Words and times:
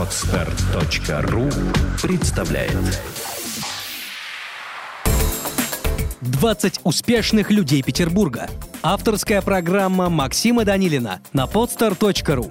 Отстар.ру 0.00 1.50
представляет 2.00 3.02
20 6.22 6.80
успешных 6.84 7.50
людей 7.50 7.82
Петербурга. 7.82 8.48
Авторская 8.82 9.42
программа 9.42 10.08
Максима 10.08 10.64
Данилина 10.64 11.20
на 11.34 11.44
podstar.ru 11.44 12.50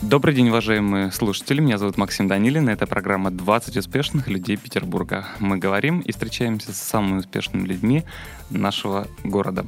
Добрый 0.00 0.34
день, 0.34 0.48
уважаемые 0.48 1.12
слушатели. 1.12 1.60
Меня 1.60 1.76
зовут 1.76 1.98
Максим 1.98 2.26
Данилин. 2.26 2.70
Это 2.70 2.86
программа 2.86 3.28
«20 3.28 3.78
успешных 3.78 4.28
людей 4.28 4.56
Петербурга». 4.56 5.26
Мы 5.38 5.58
говорим 5.58 6.00
и 6.00 6.12
встречаемся 6.12 6.72
с 6.72 6.78
самыми 6.78 7.18
успешными 7.18 7.66
людьми 7.66 8.04
нашего 8.48 9.06
города. 9.22 9.66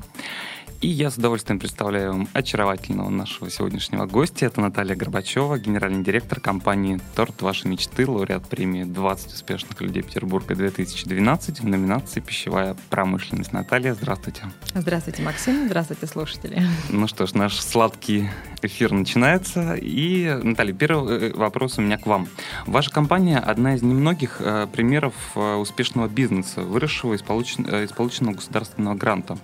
И 0.83 0.89
я 0.89 1.11
с 1.11 1.17
удовольствием 1.17 1.59
представляю 1.59 2.13
вам 2.13 2.29
очаровательного 2.35 3.09
нашего 3.09 3.51
сегодняшнего 3.51 4.05
гостя. 4.05 4.47
Это 4.47 4.61
Наталья 4.61 4.95
Горбачева, 4.95 5.59
генеральный 5.59 6.05
директор 6.05 6.39
компании 6.39 7.01
«Торт 7.15 7.41
вашей 7.41 7.69
мечты», 7.69 8.07
лауреат 8.07 8.47
премии 8.47 8.85
«20 8.85 9.35
успешных 9.35 9.81
людей 9.81 10.03
Петербурга 10.03 10.55
2012» 10.55 11.63
в 11.63 11.67
номинации 11.67 12.21
«Пищевая 12.21 12.77
промышленность». 12.91 13.55
Наталья, 13.55 13.95
здравствуйте. 13.95 14.43
Здравствуйте, 14.75 15.23
Максим. 15.23 15.67
Здравствуйте, 15.67 16.07
слушатели. 16.07 16.63
Ну 16.91 17.09
что 17.09 17.27
ж, 17.27 17.33
наш 17.33 17.59
сладкий 17.59 18.29
эфир 18.61 18.93
начинается. 18.93 19.75
И, 19.75 20.29
Наталья, 20.43 20.75
первый 20.75 21.31
э, 21.31 21.33
вопрос 21.33 21.79
у 21.79 21.83
меня 21.83 21.97
к 21.97 22.07
вам. 22.07 22.29
Ваша 22.67 22.91
компания 22.91 23.39
одна 23.39 23.77
из 23.77 23.83
немногих 23.83 24.41
э, 24.41 24.67
примеров 24.71 25.15
э, 25.37 25.55
успешного 25.55 26.09
бизнеса, 26.09 26.61
выросшего 26.61 27.15
из, 27.15 27.23
получен, 27.23 27.65
из 27.65 27.93
полученного 27.93 28.35
государственного 28.35 28.95
гранта. 28.95 29.39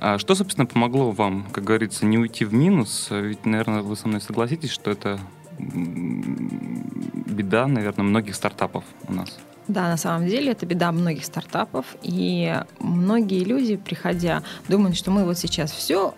А 0.00 0.18
что, 0.18 0.34
собственно, 0.34 0.66
помогло 0.66 1.10
вам, 1.10 1.46
как 1.52 1.64
говорится, 1.64 2.06
не 2.06 2.16
уйти 2.16 2.46
в 2.46 2.54
минус? 2.54 3.08
Ведь, 3.10 3.44
наверное, 3.44 3.82
вы 3.82 3.96
со 3.96 4.08
мной 4.08 4.22
согласитесь, 4.22 4.70
что 4.70 4.90
это 4.90 5.20
беда, 5.58 7.66
наверное, 7.66 8.04
многих 8.04 8.34
стартапов 8.34 8.84
у 9.08 9.12
нас. 9.12 9.38
Да, 9.68 9.82
на 9.82 9.98
самом 9.98 10.26
деле 10.26 10.52
это 10.52 10.64
беда 10.64 10.90
многих 10.90 11.26
стартапов. 11.26 11.84
И 12.02 12.56
многие 12.78 13.44
люди, 13.44 13.76
приходя, 13.76 14.42
думают, 14.68 14.96
что 14.96 15.10
мы 15.10 15.24
вот 15.24 15.38
сейчас 15.38 15.70
все, 15.70 16.14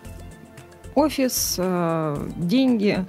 офис, 0.95 1.57
э, 1.59 2.29
деньги, 2.37 3.05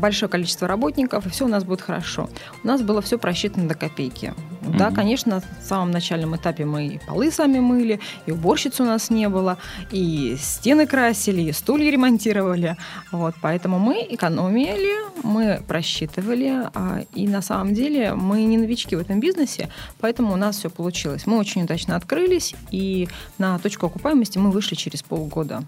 большое 0.00 0.28
количество 0.28 0.68
работников, 0.68 1.26
и 1.26 1.30
все 1.30 1.46
у 1.46 1.48
нас 1.48 1.64
будет 1.64 1.80
хорошо. 1.80 2.28
У 2.62 2.66
нас 2.66 2.82
было 2.82 3.00
все 3.00 3.18
просчитано 3.18 3.68
до 3.68 3.74
копейки. 3.74 4.34
Mm-hmm. 4.66 4.76
Да, 4.76 4.90
конечно, 4.90 5.40
в 5.40 5.64
самом 5.64 5.90
начальном 5.90 6.36
этапе 6.36 6.64
мы 6.64 6.86
и 6.86 6.98
полы 6.98 7.30
сами 7.30 7.60
мыли, 7.60 8.00
и 8.26 8.32
уборщиц 8.32 8.80
у 8.80 8.84
нас 8.84 9.10
не 9.10 9.28
было, 9.28 9.58
и 9.92 10.36
стены 10.40 10.86
красили, 10.86 11.42
и 11.42 11.52
стулья 11.52 11.90
ремонтировали. 11.90 12.76
Вот, 13.12 13.34
поэтому 13.40 13.78
мы 13.78 14.06
экономили, 14.10 14.94
мы 15.22 15.62
просчитывали, 15.66 16.68
а, 16.74 17.02
и 17.14 17.28
на 17.28 17.42
самом 17.42 17.74
деле 17.74 18.14
мы 18.14 18.42
не 18.44 18.58
новички 18.58 18.96
в 18.96 19.00
этом 19.00 19.20
бизнесе, 19.20 19.68
поэтому 20.00 20.32
у 20.32 20.36
нас 20.36 20.58
все 20.58 20.70
получилось. 20.70 21.26
Мы 21.26 21.38
очень 21.38 21.62
удачно 21.62 21.96
открылись, 21.96 22.54
и 22.70 23.08
на 23.38 23.58
точку 23.58 23.86
окупаемости 23.86 24.38
мы 24.38 24.50
вышли 24.50 24.74
через 24.74 25.02
полгода. 25.02 25.62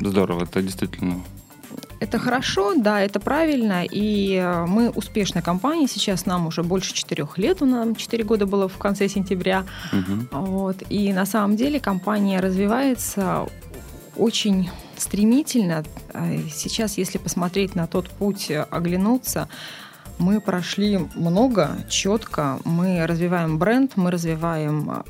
Здорово, 0.00 0.44
это 0.44 0.62
действительно 0.62 1.22
это 2.00 2.18
хорошо, 2.18 2.74
да, 2.74 3.00
это 3.00 3.20
правильно, 3.20 3.84
и 3.84 4.34
э, 4.34 4.66
мы 4.66 4.90
успешная 4.90 5.42
компания. 5.42 5.86
Сейчас 5.86 6.26
нам 6.26 6.46
уже 6.46 6.62
больше 6.62 6.94
четырех 6.94 7.38
лет, 7.38 7.62
у 7.62 7.66
нас 7.66 7.96
четыре 7.96 8.24
года 8.24 8.46
было 8.46 8.68
в 8.68 8.78
конце 8.78 9.08
сентября. 9.08 9.64
Угу. 9.92 10.40
Вот, 10.46 10.76
и 10.88 11.12
на 11.12 11.26
самом 11.26 11.56
деле 11.56 11.78
компания 11.80 12.40
развивается 12.40 13.46
очень 14.16 14.70
стремительно. 14.96 15.84
Э, 16.12 16.38
сейчас, 16.52 16.98
если 16.98 17.18
посмотреть 17.18 17.74
на 17.74 17.86
тот 17.86 18.08
путь, 18.10 18.50
э, 18.50 18.62
оглянуться, 18.70 19.48
мы 20.18 20.40
прошли 20.40 20.98
много, 21.14 21.78
четко. 21.88 22.60
Мы 22.64 23.06
развиваем 23.06 23.58
бренд, 23.58 23.96
мы 23.96 24.10
развиваем 24.10 25.04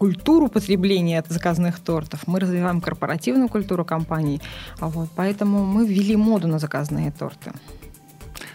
культуру 0.00 0.48
потребления 0.48 1.22
заказанных 1.28 1.78
тортов, 1.78 2.26
мы 2.26 2.40
развиваем 2.40 2.80
корпоративную 2.80 3.48
культуру 3.48 3.84
компаний. 3.84 4.40
Вот, 4.80 5.10
поэтому 5.14 5.66
мы 5.66 5.86
ввели 5.86 6.16
моду 6.16 6.48
на 6.48 6.58
заказанные 6.58 7.10
торты. 7.12 7.52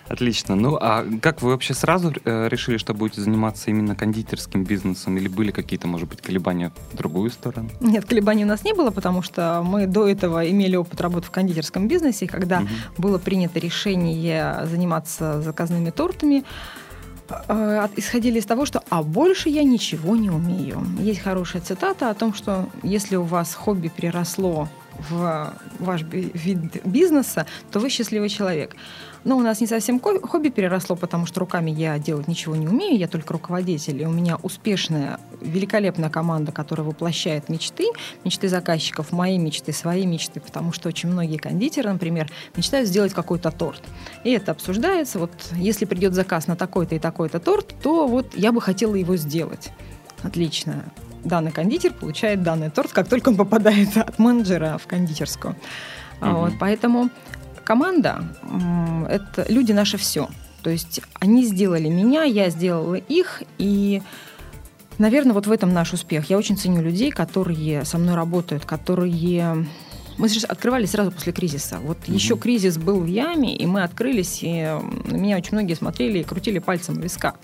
Отлично. 0.08 0.56
Ну, 0.56 0.78
а 0.80 1.06
как 1.22 1.42
вы 1.42 1.50
вообще 1.50 1.74
сразу 1.74 2.14
э, 2.26 2.48
решили, 2.50 2.78
что 2.78 2.94
будете 2.94 3.22
заниматься 3.22 3.72
именно 3.72 3.96
кондитерским 3.96 4.64
бизнесом? 4.64 5.18
Или 5.18 5.28
были 5.28 5.52
какие-то, 5.52 5.88
может 5.88 6.10
быть, 6.10 6.22
колебания 6.22 6.72
в 6.94 6.98
другую 6.98 7.32
сторону? 7.32 7.70
Нет, 7.80 8.06
колебаний 8.06 8.44
у 8.44 8.48
нас 8.48 8.64
не 8.64 8.74
было, 8.74 8.92
потому 8.92 9.22
что 9.24 9.64
мы 9.64 9.88
до 9.88 10.08
этого 10.08 10.50
имели 10.50 10.76
опыт 10.76 11.02
работы 11.02 11.28
в 11.28 11.32
кондитерском 11.32 11.88
бизнесе, 11.88 12.28
когда 12.28 12.60
угу. 12.60 12.68
было 12.98 13.18
принято 13.18 13.60
решение 13.60 14.66
заниматься 14.66 15.42
заказными 15.42 15.90
тортами. 15.90 16.44
Э, 17.48 17.88
исходили 17.96 18.40
из 18.40 18.46
того, 18.46 18.66
что 18.66 18.82
«а 18.90 19.04
больше 19.04 19.50
я 19.50 19.64
ничего 19.64 20.16
не 20.16 20.30
умею». 20.30 20.86
Есть 21.00 21.22
хорошая 21.22 21.62
цитата 21.62 22.10
о 22.10 22.14
том, 22.14 22.34
что 22.34 22.70
если 22.84 23.16
у 23.16 23.24
вас 23.24 23.54
хобби 23.54 23.88
переросло 23.88 24.68
в 25.10 25.54
ваш 25.80 26.02
вид 26.04 26.86
бизнеса, 26.86 27.46
то 27.72 27.80
вы 27.80 27.90
счастливый 27.90 28.30
человек. 28.30 28.76
Но 29.26 29.38
у 29.38 29.42
нас 29.42 29.60
не 29.60 29.66
совсем 29.66 30.00
хобби 30.00 30.50
переросло, 30.50 30.96
потому 30.96 31.26
что 31.26 31.40
руками 31.40 31.72
я 31.72 31.98
делать 31.98 32.28
ничего 32.28 32.56
не 32.56 32.68
умею, 32.68 32.96
я 32.96 33.08
только 33.08 33.34
руководитель. 33.34 34.00
И 34.04 34.06
у 34.06 34.12
меня 34.12 34.38
успешная, 34.44 35.20
великолепная 35.42 36.12
команда, 36.12 36.52
которая 36.52 36.86
воплощает 36.86 37.50
мечты, 37.50 37.86
мечты 38.24 38.48
заказчиков, 38.48 39.12
мои 39.12 39.40
мечты, 39.40 39.74
свои 39.74 40.06
мечты, 40.06 40.40
потому 40.40 40.72
что 40.74 40.90
очень 40.90 41.10
многие 41.10 41.38
кондитеры, 41.38 41.92
например, 41.92 42.32
мечтают 42.56 42.88
сделать 42.88 43.14
какой-то 43.14 43.50
торт. 43.50 43.82
И 44.24 44.30
это 44.30 44.52
обсуждается. 44.52 45.18
Вот 45.18 45.32
если 45.54 45.86
придет 45.86 46.14
заказ 46.14 46.46
на 46.46 46.56
такой-то 46.56 46.94
и 46.94 47.00
такой-то 47.00 47.40
торт, 47.40 47.74
то 47.82 48.08
вот 48.08 48.36
я 48.36 48.52
бы 48.52 48.62
хотела 48.62 48.94
его 48.94 49.16
сделать. 49.18 49.72
Отлично 50.22 50.86
данный 51.26 51.52
кондитер 51.52 51.94
получает 51.94 52.44
данный 52.44 52.70
торт, 52.70 52.94
как 52.94 53.08
только 53.08 53.30
он 53.30 53.36
попадает 53.36 53.98
от 53.98 54.20
менеджера 54.20 54.78
в 54.78 54.88
кондитерскую. 54.88 55.56
Угу. 56.22 56.30
Вот, 56.30 56.54
поэтому 56.60 57.10
команда– 57.64 58.24
это 59.10 59.46
люди 59.50 59.74
наше 59.74 59.98
все. 59.98 60.30
То 60.62 60.70
есть 60.70 61.02
они 61.20 61.46
сделали 61.46 61.90
меня, 61.90 62.24
я 62.24 62.50
сделала 62.50 62.96
их, 62.96 63.44
и, 63.60 64.02
наверное, 64.98 65.34
вот 65.34 65.46
в 65.46 65.52
этом 65.52 65.74
наш 65.74 65.94
успех. 65.94 66.30
Я 66.30 66.38
очень 66.38 66.58
ценю 66.58 66.82
людей, 66.82 67.12
которые 67.12 67.86
со 67.86 67.98
мной 67.98 68.16
работают, 68.16 68.66
которые 68.66 69.68
мы 70.18 70.30
сейчас 70.30 70.46
открывались 70.46 70.92
сразу 70.92 71.12
после 71.12 71.34
кризиса. 71.34 71.78
Вот 71.82 71.98
mm 71.98 72.14
еще 72.14 72.38
кризис 72.38 72.78
был 72.78 73.02
в 73.02 73.06
яме, 73.06 73.56
и 73.56 73.66
мы 73.66 73.84
открылись, 73.84 74.40
и 74.42 74.64
на 75.06 75.16
меня 75.16 75.38
очень 75.38 75.52
многие 75.54 75.74
смотрели 75.74 76.20
и 76.20 76.24
крутили 76.24 76.60
пальцем 76.60 77.00
виска. 77.00 77.36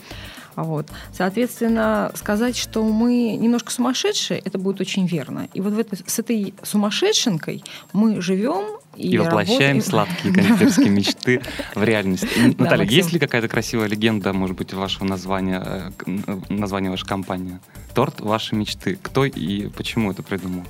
Вот. 0.56 0.88
Соответственно, 1.14 2.12
сказать, 2.16 2.58
что 2.58 2.84
мы 2.84 3.36
немножко 3.36 3.72
сумасшедшие, 3.72 4.40
это 4.40 4.58
будет 4.58 4.82
очень 4.82 5.06
верно. 5.06 5.48
И 5.54 5.62
вот 5.62 5.74
в 5.74 5.80
это, 5.80 5.96
с 6.06 6.20
этой 6.20 6.54
сумасшедшенкой 6.64 7.64
мы 7.94 8.22
живем 8.22 8.80
и, 8.96 9.12
и 9.12 9.18
воплощаем 9.18 9.78
работаем. 9.78 9.82
сладкие 9.82 10.34
кондитерские 10.34 10.90
мечты 10.90 11.42
в 11.76 11.84
реальность. 11.84 12.26
Наталья, 12.58 12.86
есть 12.86 13.14
ли 13.14 13.20
какая-то 13.20 13.48
красивая 13.48 13.88
легенда, 13.88 14.34
может 14.34 14.56
быть, 14.56 14.74
вашего 14.74 15.06
названия, 15.06 15.92
э, 16.06 16.38
названия 16.50 16.90
вашей 16.90 17.08
компании? 17.08 17.60
Торт 17.94 18.20
вашей 18.22 18.56
мечты. 18.56 18.98
Кто 19.02 19.26
и 19.26 19.68
почему 19.70 20.12
это 20.12 20.24
придумал? 20.24 20.64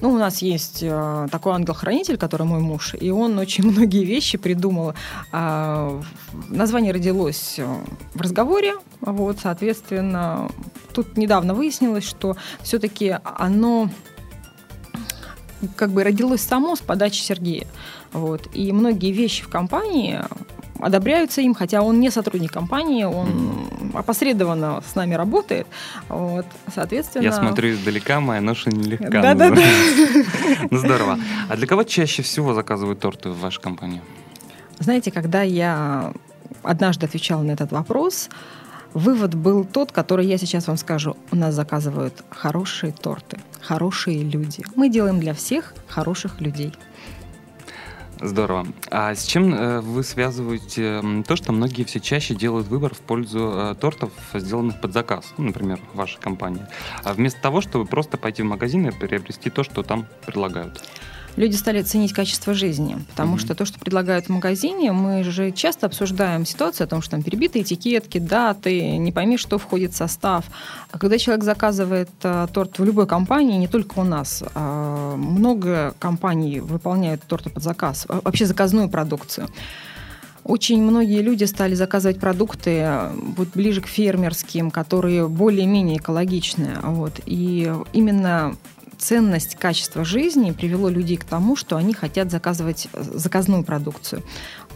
Ну, 0.00 0.10
у 0.10 0.18
нас 0.18 0.40
есть 0.40 0.78
э, 0.82 1.28
такой 1.30 1.52
ангел-хранитель, 1.52 2.16
который 2.16 2.46
мой 2.46 2.60
муж, 2.60 2.94
и 2.98 3.10
он 3.10 3.38
очень 3.38 3.64
многие 3.70 4.04
вещи 4.04 4.38
придумал. 4.38 4.94
Э, 5.32 6.00
название 6.48 6.92
родилось 6.92 7.56
э, 7.58 7.66
в 8.14 8.20
разговоре, 8.20 8.74
вот, 9.00 9.38
соответственно, 9.42 10.50
тут 10.94 11.16
недавно 11.16 11.54
выяснилось, 11.54 12.04
что 12.04 12.36
все-таки 12.62 13.16
оно 13.24 13.90
как 15.76 15.90
бы 15.90 16.04
родилось 16.04 16.40
само 16.40 16.76
с 16.76 16.80
подачи 16.80 17.20
Сергея. 17.20 17.66
Вот. 18.12 18.48
И 18.54 18.72
многие 18.72 19.12
вещи 19.12 19.42
в 19.44 19.48
компании 19.48 20.20
одобряются 20.82 21.40
им, 21.40 21.54
хотя 21.54 21.82
он 21.82 22.00
не 22.00 22.10
сотрудник 22.10 22.52
компании, 22.52 23.04
он 23.04 23.68
опосредованно 23.94 24.82
с 24.86 24.94
нами 24.94 25.14
работает. 25.14 25.66
Вот, 26.08 26.46
соответственно... 26.72 27.22
Я 27.22 27.32
смотрю 27.32 27.72
издалека, 27.72 28.20
моя 28.20 28.40
ноша 28.40 28.70
нелегка. 28.70 29.08
Да-да-да. 29.08 29.62
Ну, 30.70 30.78
здорово. 30.78 31.18
А 31.48 31.56
для 31.56 31.66
кого 31.66 31.84
чаще 31.84 32.22
всего 32.22 32.54
заказывают 32.54 33.00
торты 33.00 33.30
в 33.30 33.40
вашей 33.40 33.60
компании? 33.60 34.00
Знаете, 34.78 35.10
когда 35.10 35.42
я 35.42 36.12
однажды 36.62 37.06
отвечала 37.06 37.42
на 37.42 37.52
этот 37.52 37.72
вопрос, 37.72 38.28
вывод 38.94 39.34
был 39.34 39.64
тот, 39.64 39.92
который 39.92 40.26
я 40.26 40.38
сейчас 40.38 40.66
вам 40.66 40.76
скажу. 40.76 41.16
У 41.30 41.36
нас 41.36 41.54
заказывают 41.54 42.24
хорошие 42.30 42.92
торты, 42.92 43.38
хорошие 43.60 44.22
люди. 44.22 44.64
Мы 44.74 44.88
делаем 44.88 45.20
для 45.20 45.34
всех 45.34 45.74
хороших 45.88 46.40
людей. 46.40 46.72
Здорово. 48.20 48.66
А 48.90 49.14
с 49.14 49.24
чем 49.24 49.54
э, 49.54 49.80
вы 49.80 50.04
связываете 50.04 51.02
то, 51.26 51.36
что 51.36 51.52
многие 51.52 51.84
все 51.84 52.00
чаще 52.00 52.34
делают 52.34 52.68
выбор 52.68 52.94
в 52.94 52.98
пользу 52.98 53.52
э, 53.54 53.74
тортов, 53.80 54.12
сделанных 54.34 54.80
под 54.80 54.92
заказ, 54.92 55.32
ну, 55.38 55.44
например, 55.44 55.80
ваша 55.94 56.18
компания, 56.18 56.68
а 57.02 57.14
вместо 57.14 57.40
того, 57.40 57.62
чтобы 57.62 57.86
просто 57.86 58.18
пойти 58.18 58.42
в 58.42 58.46
магазин 58.46 58.86
и 58.86 58.90
приобрести 58.90 59.48
то, 59.48 59.64
что 59.64 59.82
там 59.82 60.06
предлагают? 60.26 60.82
Люди 61.36 61.56
стали 61.56 61.82
ценить 61.82 62.12
качество 62.12 62.54
жизни, 62.54 62.98
потому 63.10 63.36
mm-hmm. 63.36 63.40
что 63.40 63.54
то, 63.54 63.64
что 63.64 63.78
предлагают 63.78 64.26
в 64.26 64.28
магазине, 64.30 64.92
мы 64.92 65.22
же 65.24 65.52
часто 65.52 65.86
обсуждаем 65.86 66.44
ситуацию 66.46 66.84
о 66.84 66.88
том, 66.88 67.02
что 67.02 67.12
там 67.12 67.22
перебиты 67.22 67.60
этикетки, 67.60 68.18
даты, 68.18 68.96
не 68.96 69.12
пойми, 69.12 69.36
что 69.36 69.58
входит 69.58 69.92
в 69.92 69.96
состав. 69.96 70.44
А 70.90 70.98
когда 70.98 71.18
человек 71.18 71.44
заказывает 71.44 72.10
а, 72.22 72.46
торт 72.46 72.78
в 72.78 72.84
любой 72.84 73.06
компании, 73.06 73.58
не 73.58 73.68
только 73.68 73.98
у 73.98 74.04
нас, 74.04 74.42
а, 74.54 75.16
много 75.16 75.94
компаний 75.98 76.60
выполняют 76.60 77.22
торты 77.22 77.50
под 77.50 77.62
заказ, 77.62 78.06
вообще 78.08 78.46
заказную 78.46 78.88
продукцию. 78.88 79.48
Очень 80.42 80.82
многие 80.82 81.20
люди 81.20 81.44
стали 81.44 81.74
заказывать 81.74 82.18
продукты 82.18 82.88
вот 83.36 83.48
ближе 83.54 83.82
к 83.82 83.86
фермерским, 83.86 84.70
которые 84.70 85.28
более-менее 85.28 85.98
экологичные. 85.98 86.78
Вот. 86.82 87.20
И 87.26 87.70
именно 87.92 88.56
ценность 89.00 89.56
качества 89.56 90.04
жизни 90.04 90.52
привело 90.52 90.88
людей 90.88 91.16
к 91.16 91.24
тому, 91.24 91.56
что 91.56 91.76
они 91.76 91.94
хотят 91.94 92.30
заказывать 92.30 92.88
заказную 92.92 93.64
продукцию 93.64 94.22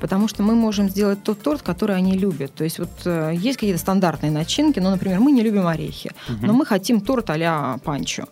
потому 0.00 0.28
что 0.28 0.42
мы 0.42 0.54
можем 0.54 0.88
сделать 0.88 1.22
тот 1.22 1.40
торт, 1.40 1.62
который 1.62 1.96
они 1.96 2.18
любят. 2.18 2.52
То 2.54 2.64
есть 2.64 2.78
вот 2.78 2.90
э, 3.04 3.32
есть 3.34 3.56
какие-то 3.58 3.78
стандартные 3.78 4.30
начинки, 4.30 4.78
ну, 4.80 4.90
например, 4.90 5.20
мы 5.20 5.32
не 5.32 5.42
любим 5.42 5.66
орехи, 5.66 6.12
угу. 6.28 6.46
но 6.46 6.52
мы 6.52 6.66
хотим 6.66 7.00
торт 7.00 7.30
а-ля 7.30 7.78
панчо. 7.84 8.24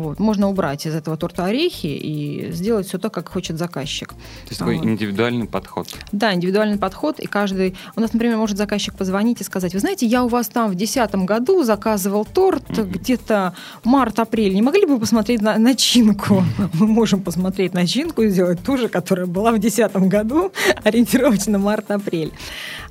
Вот. 0.00 0.18
Можно 0.18 0.48
убрать 0.48 0.86
из 0.86 0.94
этого 0.94 1.16
торта 1.16 1.44
орехи 1.44 1.86
и 1.86 2.50
сделать 2.52 2.88
все 2.88 2.98
так, 2.98 3.12
как 3.12 3.28
хочет 3.28 3.58
заказчик. 3.58 4.08
То 4.08 4.16
есть 4.48 4.58
такой 4.58 4.78
вот. 4.78 4.86
индивидуальный 4.86 5.46
подход. 5.46 5.88
Да, 6.12 6.32
индивидуальный 6.34 6.78
подход. 6.78 7.20
И 7.20 7.26
каждый... 7.26 7.76
У 7.96 8.00
нас, 8.00 8.12
например, 8.12 8.36
может 8.36 8.56
заказчик 8.56 8.94
позвонить 8.94 9.40
и 9.40 9.44
сказать, 9.44 9.74
вы 9.74 9.80
знаете, 9.80 10.06
я 10.06 10.24
у 10.24 10.28
вас 10.28 10.48
там 10.48 10.70
в 10.70 10.74
2010 10.74 11.14
году 11.26 11.62
заказывал 11.62 12.24
торт 12.24 12.70
угу. 12.70 12.88
где-то 12.88 13.54
март-апрель. 13.84 14.54
Не 14.54 14.62
могли 14.62 14.86
бы 14.86 14.94
вы 14.94 15.00
посмотреть 15.00 15.42
на 15.42 15.58
начинку? 15.58 16.42
Мы 16.72 16.86
можем 16.86 17.22
посмотреть 17.22 17.74
начинку 17.74 18.22
и 18.22 18.30
сделать 18.30 18.62
ту 18.62 18.76
же, 18.76 18.88
которая 18.88 19.26
была 19.26 19.50
в 19.52 19.58
2010 19.58 20.08
году, 20.08 20.52
ориентировочно 20.84 21.58
март-апрель. 21.58 22.32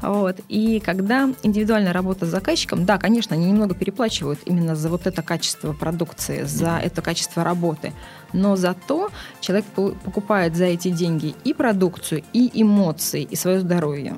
Вот. 0.02 0.38
И 0.48 0.80
когда 0.80 1.30
индивидуальная 1.44 1.94
работа 1.94 2.26
с 2.26 2.30
заказчиком, 2.30 2.86
да, 2.86 2.98
конечно, 2.98 3.36
они 3.36 3.46
немного 3.46 3.76
переплачивают 3.76 4.40
именно 4.46 4.76
за 4.76 4.90
вот 4.90 5.08
это 5.08 5.22
качество 5.22 5.74
продукции, 5.74 6.44
за 6.44 6.80
это 6.84 6.99
качество 7.02 7.44
работы. 7.44 7.94
Но 8.34 8.56
зато 8.56 9.10
человек 9.42 9.66
покупает 9.66 10.56
за 10.56 10.66
эти 10.66 10.90
деньги 10.90 11.36
и 11.44 11.54
продукцию, 11.54 12.24
и 12.34 12.50
эмоции, 12.54 13.24
и 13.24 13.36
свое 13.36 13.60
здоровье. 13.60 14.16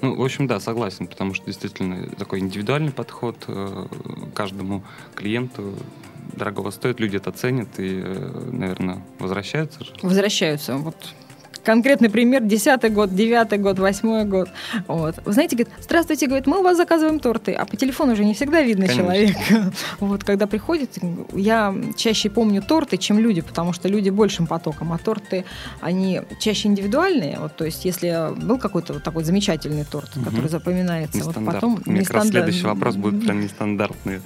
Ну, 0.00 0.16
в 0.16 0.22
общем, 0.22 0.46
да, 0.46 0.60
согласен, 0.60 1.06
потому 1.06 1.34
что 1.34 1.46
действительно 1.46 2.08
такой 2.18 2.40
индивидуальный 2.40 2.92
подход 2.92 3.36
э, 3.48 3.86
каждому 4.34 4.82
клиенту 5.14 5.74
дорогого 6.36 6.70
стоит, 6.70 7.00
люди 7.00 7.16
это 7.16 7.30
ценят 7.32 7.78
и, 7.78 8.02
э, 8.04 8.50
наверное, 8.52 9.02
возвращаются. 9.18 9.80
Возвращаются. 10.02 10.76
Вот 10.76 10.96
конкретный 11.64 12.10
пример, 12.10 12.42
десятый 12.42 12.90
год, 12.90 13.14
девятый 13.14 13.58
год, 13.58 13.78
восьмой 13.78 14.24
год. 14.24 14.48
Вот. 14.86 15.16
Вы 15.24 15.32
знаете, 15.32 15.56
говорит, 15.56 15.74
здравствуйте, 15.80 16.26
говорит, 16.26 16.46
мы 16.46 16.60
у 16.60 16.62
вас 16.62 16.76
заказываем 16.76 17.18
торты, 17.18 17.52
а 17.52 17.64
по 17.64 17.76
телефону 17.76 18.12
уже 18.12 18.24
не 18.24 18.34
всегда 18.34 18.62
видно 18.62 18.86
Конечно. 18.86 19.02
человека. 19.02 19.72
Вот, 20.00 20.24
когда 20.24 20.46
приходит, 20.46 20.98
я 21.32 21.74
чаще 21.96 22.28
помню 22.28 22.62
торты, 22.62 22.96
чем 22.96 23.18
люди, 23.18 23.40
потому 23.40 23.72
что 23.72 23.88
люди 23.88 24.10
большим 24.10 24.46
потоком, 24.46 24.92
а 24.92 24.98
торты, 24.98 25.44
они 25.80 26.20
чаще 26.38 26.68
индивидуальные. 26.68 27.38
Вот, 27.40 27.56
то 27.56 27.64
есть, 27.64 27.84
если 27.84 28.34
был 28.44 28.58
какой-то 28.58 28.94
вот 28.94 29.02
такой 29.02 29.24
замечательный 29.24 29.84
торт, 29.84 30.16
угу. 30.16 30.26
который 30.26 30.48
запоминается, 30.48 31.24
вот 31.24 31.36
потом... 31.44 31.80
Мне 31.86 32.02
как 32.02 32.14
раз 32.14 32.28
следующий 32.28 32.66
вопрос 32.66 32.96
будет 32.96 33.24
про 33.26 33.34
нестандартные 33.34 34.20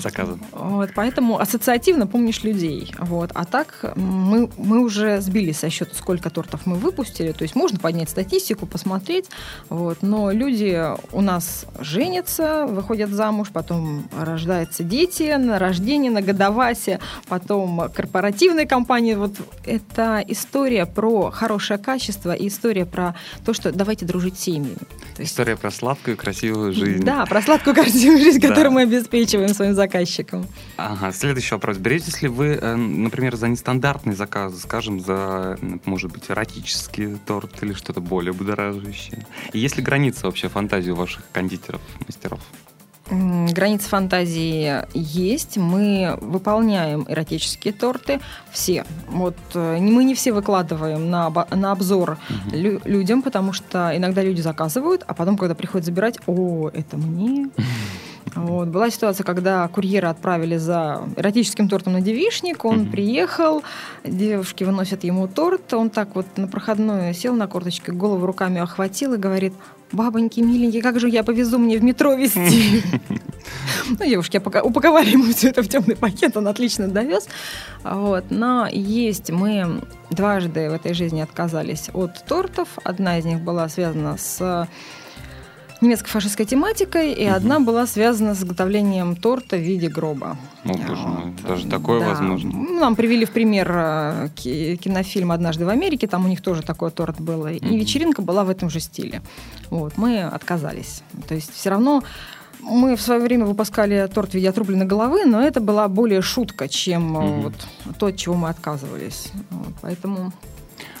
заказы. 0.00 0.38
Вот, 0.52 0.90
поэтому 0.94 1.40
ассоциативно 1.40 2.06
помнишь 2.06 2.42
людей. 2.44 2.94
Вот. 2.98 3.30
А 3.34 3.44
так 3.44 3.92
мы, 3.96 4.48
мы 4.56 4.80
уже 4.80 5.20
сбили 5.20 5.52
со 5.52 5.70
счета, 5.70 5.94
сколько 5.94 6.30
тортов 6.30 6.66
мы 6.66 6.76
выпустили. 6.76 7.32
То 7.32 7.42
есть 7.42 7.54
можно 7.54 7.78
поднять 7.78 8.10
статистику, 8.10 8.66
посмотреть. 8.66 9.26
Вот. 9.68 10.02
Но 10.02 10.30
люди 10.30 10.82
у 11.12 11.20
нас 11.20 11.66
женятся, 11.80 12.66
выходят 12.66 13.10
замуж, 13.10 13.48
потом 13.52 14.08
рождаются 14.16 14.82
дети, 14.82 15.34
на 15.36 15.58
рождение, 15.58 16.10
на 16.10 16.22
годовасе, 16.22 17.00
потом 17.28 17.90
корпоративные 17.94 18.66
компании. 18.66 19.14
Вот 19.14 19.34
это 19.64 20.22
история 20.28 20.86
про 20.86 21.30
хорошее 21.30 21.78
качество 21.78 22.32
и 22.32 22.48
история 22.48 22.86
про 22.86 23.14
то, 23.44 23.52
что 23.52 23.72
давайте 23.72 24.06
дружить 24.06 24.38
с 24.38 24.42
семьями. 24.42 24.76
Есть... 25.18 25.32
История 25.32 25.56
про 25.56 25.70
сладкую, 25.70 26.16
красивую 26.16 26.72
жизнь. 26.72 27.04
Да, 27.04 27.26
про 27.26 27.42
сладкую, 27.42 27.74
красивую 27.74 28.20
жизнь, 28.20 28.40
которую 28.40 28.72
мы 28.72 28.82
обеспечиваем 28.82 29.48
своим 29.54 29.74
заказчикам 29.74 29.85
заказчиком. 29.86 30.46
Ага, 30.76 31.12
следующий 31.12 31.54
вопрос. 31.54 31.78
Беретесь 31.78 32.22
ли 32.22 32.28
вы, 32.28 32.58
э, 32.60 32.74
например, 32.74 33.36
за 33.36 33.48
нестандартный 33.48 34.14
заказ, 34.14 34.60
скажем, 34.60 35.00
за, 35.00 35.58
может 35.84 36.12
быть, 36.12 36.30
эротический 36.30 37.16
торт 37.26 37.62
или 37.62 37.72
что-то 37.72 38.00
более 38.00 38.32
будоражащее? 38.32 39.26
И 39.52 39.58
есть 39.58 39.76
ли 39.76 39.82
граница 39.82 40.26
вообще 40.26 40.48
фантазии 40.48 40.90
у 40.90 40.96
ваших 40.96 41.22
кондитеров, 41.32 41.80
мастеров? 42.06 42.40
Границы 43.08 43.88
фантазии 43.88 44.82
есть. 44.92 45.56
Мы 45.56 46.18
выполняем 46.20 47.06
эротические 47.08 47.72
торты. 47.72 48.20
Все. 48.50 48.84
Вот 49.08 49.36
э, 49.54 49.78
мы 49.78 50.02
не 50.02 50.16
все 50.16 50.32
выкладываем 50.32 51.08
на, 51.08 51.30
на 51.30 51.70
обзор 51.70 52.18
угу. 52.28 52.56
лю- 52.56 52.80
людям, 52.84 53.22
потому 53.22 53.52
что 53.52 53.96
иногда 53.96 54.22
люди 54.22 54.40
заказывают, 54.40 55.04
а 55.06 55.14
потом, 55.14 55.38
когда 55.38 55.54
приходят 55.54 55.84
забирать, 55.86 56.18
о, 56.26 56.68
это 56.70 56.96
мне. 56.96 57.50
Вот. 58.36 58.68
Была 58.68 58.90
ситуация, 58.90 59.24
когда 59.24 59.66
курьера 59.68 60.10
отправили 60.10 60.56
за 60.56 61.08
эротическим 61.16 61.68
тортом 61.68 61.94
на 61.94 62.00
девишник, 62.00 62.64
он 62.64 62.82
mm 62.82 62.90
приехал, 62.90 63.62
девушки 64.04 64.64
выносят 64.64 65.04
ему 65.04 65.26
торт, 65.26 65.72
он 65.72 65.90
так 65.90 66.14
вот 66.14 66.26
на 66.36 66.46
проходную 66.46 67.14
сел 67.14 67.34
на 67.34 67.46
корточке, 67.46 67.92
голову 67.92 68.26
руками 68.26 68.60
охватил 68.60 69.14
и 69.14 69.16
говорит, 69.16 69.54
бабоньки 69.90 70.40
миленькие, 70.40 70.82
как 70.82 71.00
же 71.00 71.08
я 71.08 71.24
повезу 71.24 71.58
мне 71.58 71.78
в 71.78 71.84
метро 71.84 72.14
везти? 72.14 72.82
Ну, 73.88 74.04
девушки 74.04 74.38
упаковали 74.38 75.10
ему 75.10 75.32
все 75.32 75.50
это 75.50 75.62
в 75.62 75.68
темный 75.68 75.94
пакет, 75.94 76.36
он 76.36 76.48
отлично 76.48 76.88
довез. 76.88 77.28
Вот. 77.84 78.24
Но 78.30 78.66
есть 78.68 79.30
мы 79.30 79.80
дважды 80.10 80.68
в 80.68 80.72
этой 80.72 80.92
жизни 80.92 81.20
отказались 81.20 81.88
от 81.92 82.24
тортов. 82.26 82.68
Одна 82.82 83.18
из 83.18 83.24
них 83.24 83.40
была 83.40 83.68
связана 83.68 84.16
с 84.18 84.68
немецко-фашистской 85.80 86.46
тематикой, 86.46 87.12
и 87.12 87.26
угу. 87.26 87.34
одна 87.34 87.60
была 87.60 87.86
связана 87.86 88.34
с 88.34 88.38
изготовлением 88.38 89.16
торта 89.16 89.56
в 89.56 89.60
виде 89.60 89.88
гроба. 89.88 90.36
О, 90.64 90.68
боже 90.68 91.06
мой, 91.06 91.34
даже 91.46 91.66
такое 91.66 92.00
да. 92.00 92.08
возможно. 92.08 92.52
Нам 92.52 92.96
привели 92.96 93.24
в 93.24 93.30
пример 93.30 93.70
э, 93.72 94.28
кинофильм 94.36 95.32
«Однажды 95.32 95.64
в 95.64 95.68
Америке», 95.68 96.06
там 96.06 96.24
у 96.24 96.28
них 96.28 96.42
тоже 96.42 96.62
такой 96.62 96.90
торт 96.90 97.20
был, 97.20 97.42
угу. 97.42 97.48
и 97.48 97.76
вечеринка 97.78 98.22
была 98.22 98.44
в 98.44 98.50
этом 98.50 98.70
же 98.70 98.80
стиле. 98.80 99.22
Вот, 99.70 99.96
мы 99.96 100.22
отказались. 100.22 101.02
То 101.28 101.34
есть 101.34 101.52
все 101.54 101.70
равно 101.70 102.02
мы 102.60 102.96
в 102.96 103.00
свое 103.00 103.20
время 103.20 103.44
выпускали 103.44 104.08
торт 104.12 104.30
в 104.30 104.34
виде 104.34 104.48
отрубленной 104.48 104.86
головы, 104.86 105.24
но 105.24 105.40
это 105.40 105.60
была 105.60 105.88
более 105.88 106.22
шутка, 106.22 106.68
чем 106.68 107.16
угу. 107.16 107.42
вот 107.42 107.54
то, 107.98 108.06
от 108.06 108.16
чего 108.16 108.34
мы 108.34 108.48
отказывались. 108.48 109.30
Вот, 109.50 109.74
поэтому 109.82 110.32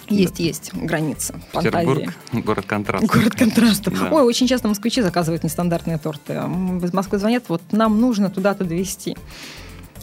есть, 0.08 0.36
да. 0.36 0.42
есть 0.42 0.74
граница 0.74 1.34
Петербург, 1.52 2.04
фантазии. 2.04 2.42
город 2.42 2.66
контрастов. 2.66 3.10
Город 3.10 3.34
контрастов. 3.34 3.98
Да. 3.98 4.08
Ой, 4.12 4.22
очень 4.22 4.46
часто 4.46 4.68
москвичи 4.68 5.02
заказывают 5.02 5.44
нестандартные 5.44 5.98
торты. 5.98 6.34
Из 6.82 6.92
Москвы 6.92 7.18
звонят, 7.18 7.44
вот 7.48 7.62
нам 7.72 8.00
нужно 8.00 8.30
туда-то 8.30 8.64
довести. 8.64 9.16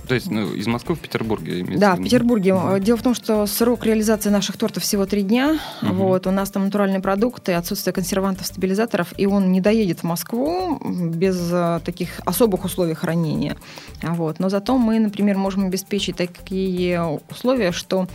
То 0.08 0.16
есть 0.16 0.30
ну, 0.30 0.54
из 0.54 0.68
Москвы 0.68 0.96
в 0.96 1.00
Петербурге? 1.00 1.66
Да, 1.78 1.96
в 1.96 2.04
Петербурге. 2.04 2.52
Mm-hmm. 2.52 2.80
Дело 2.82 2.98
в 2.98 3.04
том, 3.04 3.14
что 3.14 3.46
срок 3.46 3.86
реализации 3.86 4.30
наших 4.30 4.58
тортов 4.58 4.84
всего 4.84 5.06
три 5.06 5.22
дня. 5.24 5.60
Mm-hmm. 5.82 5.94
Вот, 5.94 6.28
у 6.28 6.32
нас 6.32 6.52
там 6.52 6.66
натуральные 6.66 7.00
продукты, 7.00 7.54
отсутствие 7.54 7.94
консервантов, 7.94 8.46
стабилизаторов, 8.46 9.14
и 9.18 9.26
он 9.26 9.52
не 9.52 9.62
доедет 9.62 10.02
в 10.02 10.04
Москву 10.04 10.80
без 10.84 11.38
uh, 11.38 11.82
таких 11.84 12.20
особых 12.26 12.66
условий 12.66 12.96
хранения. 12.96 13.56
Вот. 14.02 14.40
Но 14.40 14.50
зато 14.50 14.78
мы, 14.78 15.00
например, 15.00 15.38
можем 15.38 15.66
обеспечить 15.66 16.18
такие 16.18 17.02
условия, 17.30 17.72
что 17.72 18.08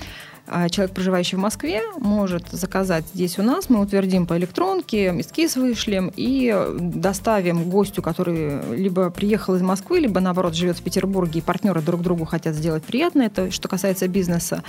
человек, 0.71 0.95
проживающий 0.95 1.37
в 1.37 1.41
Москве, 1.41 1.83
может 1.99 2.49
заказать 2.51 3.05
здесь 3.15 3.39
у 3.39 3.43
нас, 3.43 3.69
мы 3.69 3.81
утвердим 3.81 4.27
по 4.27 4.37
электронке, 4.37 5.09
эскиз 5.21 5.57
вышлем 5.57 6.13
и 6.17 6.55
доставим 6.79 7.69
гостю, 7.69 8.03
который 8.03 8.61
либо 8.75 9.11
приехал 9.11 9.55
из 9.57 9.63
Москвы, 9.63 10.01
либо, 10.01 10.21
наоборот, 10.21 10.55
живет 10.55 10.79
в 10.79 10.83
Петербурге, 10.83 11.41
и 11.41 11.43
партнеры 11.43 11.83
друг 11.83 12.03
другу 12.03 12.25
хотят 12.25 12.55
сделать 12.55 12.85
приятно, 12.85 13.23
это 13.23 13.51
что 13.51 13.69
касается 13.69 14.09
бизнеса. 14.09 14.63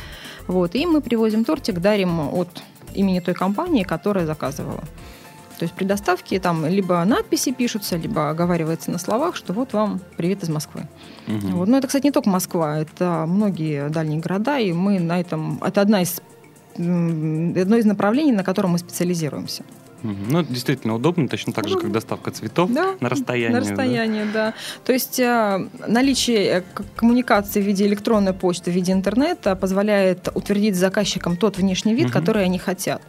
Вот, 0.48 0.76
и 0.76 0.86
мы 0.86 1.02
привозим 1.02 1.46
тортик, 1.46 1.80
дарим 1.80 2.20
от 2.34 2.50
имени 2.94 3.20
той 3.20 3.34
компании, 3.34 3.84
которая 3.84 4.26
заказывала. 4.26 4.84
То 5.60 5.64
есть 5.64 5.76
при 5.76 5.84
доставке 5.84 6.40
там 6.40 6.66
либо 6.66 7.04
надписи 7.04 7.52
пишутся, 7.52 7.98
либо 7.98 8.30
оговаривается 8.30 8.92
на 8.92 8.98
словах, 8.98 9.36
что 9.36 9.52
вот 9.52 9.74
вам 9.74 10.00
привет 10.16 10.42
из 10.42 10.50
Москвы. 10.50 10.88
Угу. 11.28 11.58
Вот. 11.58 11.68
Но 11.68 11.78
это, 11.78 11.88
кстати, 11.88 12.06
не 12.06 12.12
только 12.12 12.30
Москва, 12.30 12.80
это 12.80 13.26
многие 13.28 13.90
дальние 13.90 14.22
города, 14.22 14.58
и 14.58 14.72
мы 14.72 15.00
на 15.00 15.20
этом... 15.20 15.62
Это 15.62 15.82
одна 15.82 16.02
из, 16.02 16.22
одно 16.76 17.76
из 17.76 17.86
направлений, 17.86 18.32
на 18.32 18.46
котором 18.46 18.72
мы 18.72 18.78
специализируемся. 18.78 19.64
Ну, 20.02 20.40
это 20.40 20.54
действительно 20.54 20.96
удобно, 20.96 21.28
точно 21.28 21.52
так 21.52 21.68
же, 21.68 21.78
как 21.78 21.92
доставка 21.92 22.32
цветов 22.32 22.72
Да, 22.72 22.96
на 23.02 23.10
расстоянии. 23.10 23.54
На 23.54 23.62
да. 23.62 23.68
расстоянии, 23.68 24.26
да. 24.34 24.54
То 24.86 24.94
есть 24.94 25.20
э, 25.20 25.68
наличие 25.88 26.60
э, 26.60 26.64
коммуникации 26.96 27.62
в 27.62 27.66
виде 27.66 27.86
электронной 27.86 28.32
почты, 28.32 28.72
в 28.72 28.74
виде 28.74 28.94
интернета 28.94 29.58
позволяет 29.58 30.30
утвердить 30.34 30.78
заказчикам 30.78 31.36
тот 31.36 31.58
внешний 31.58 31.94
вид, 31.94 32.06
Мгм. 32.06 32.14
который 32.14 32.46
они 32.46 32.60
хотят. 32.60 33.02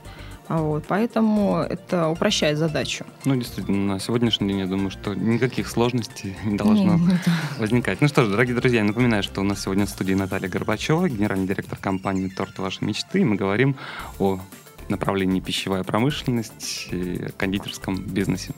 А 0.51 0.57
Вот, 0.57 0.85
поэтому 0.89 1.59
это 1.59 2.09
упрощает 2.09 2.59
задачу. 2.59 3.07
Ну, 3.25 3.37
действительно, 3.37 3.95
на 3.95 4.01
сегодняшний 4.01 4.49
день 4.49 4.59
я 4.59 4.67
думаю, 4.67 4.91
что 4.91 5.15
никаких 5.15 5.69
сложностей 5.69 6.37
не 6.43 6.57
должно 6.57 6.97
Не, 6.97 7.03
не, 7.03 7.19
да. 7.25 7.33
возникать. 7.61 8.01
Ну 8.01 8.09
что 8.09 8.25
ж, 8.25 8.29
дорогие 8.31 8.57
друзья, 8.57 8.81
я 8.81 8.85
напоминаю, 8.85 9.23
что 9.23 9.43
у 9.43 9.45
нас 9.45 9.63
сегодня 9.63 9.87
в 9.87 9.91
студии 9.91 10.15
Наталья 10.15 10.49
Горбачева, 10.49 11.09
генеральный 11.09 11.47
директор 11.47 11.79
компании 11.79 12.27
«Торт 12.27 12.59
вашей 12.59 12.83
мечты», 12.83 13.21
и 13.21 13.25
мы 13.25 13.37
говорим 13.37 13.77
о 14.19 14.41
направлении 14.89 15.39
пищевая 15.39 15.85
промышленность 15.85 16.89
и 16.91 17.29
кондитерском 17.37 18.03
бизнесе. 18.03 18.53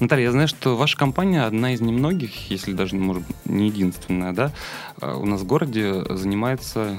Наталья, 0.00 0.24
я 0.24 0.32
знаю, 0.32 0.48
что 0.48 0.76
ваша 0.76 0.98
компания 0.98 1.44
одна 1.44 1.72
из 1.72 1.80
немногих, 1.80 2.50
если 2.50 2.74
даже, 2.74 2.96
может, 2.96 3.22
не 3.46 3.68
единственная, 3.68 4.34
да, 4.34 4.52
э, 5.00 5.10
у 5.10 5.24
нас 5.24 5.40
в 5.40 5.46
городе 5.46 6.04
занимается 6.10 6.98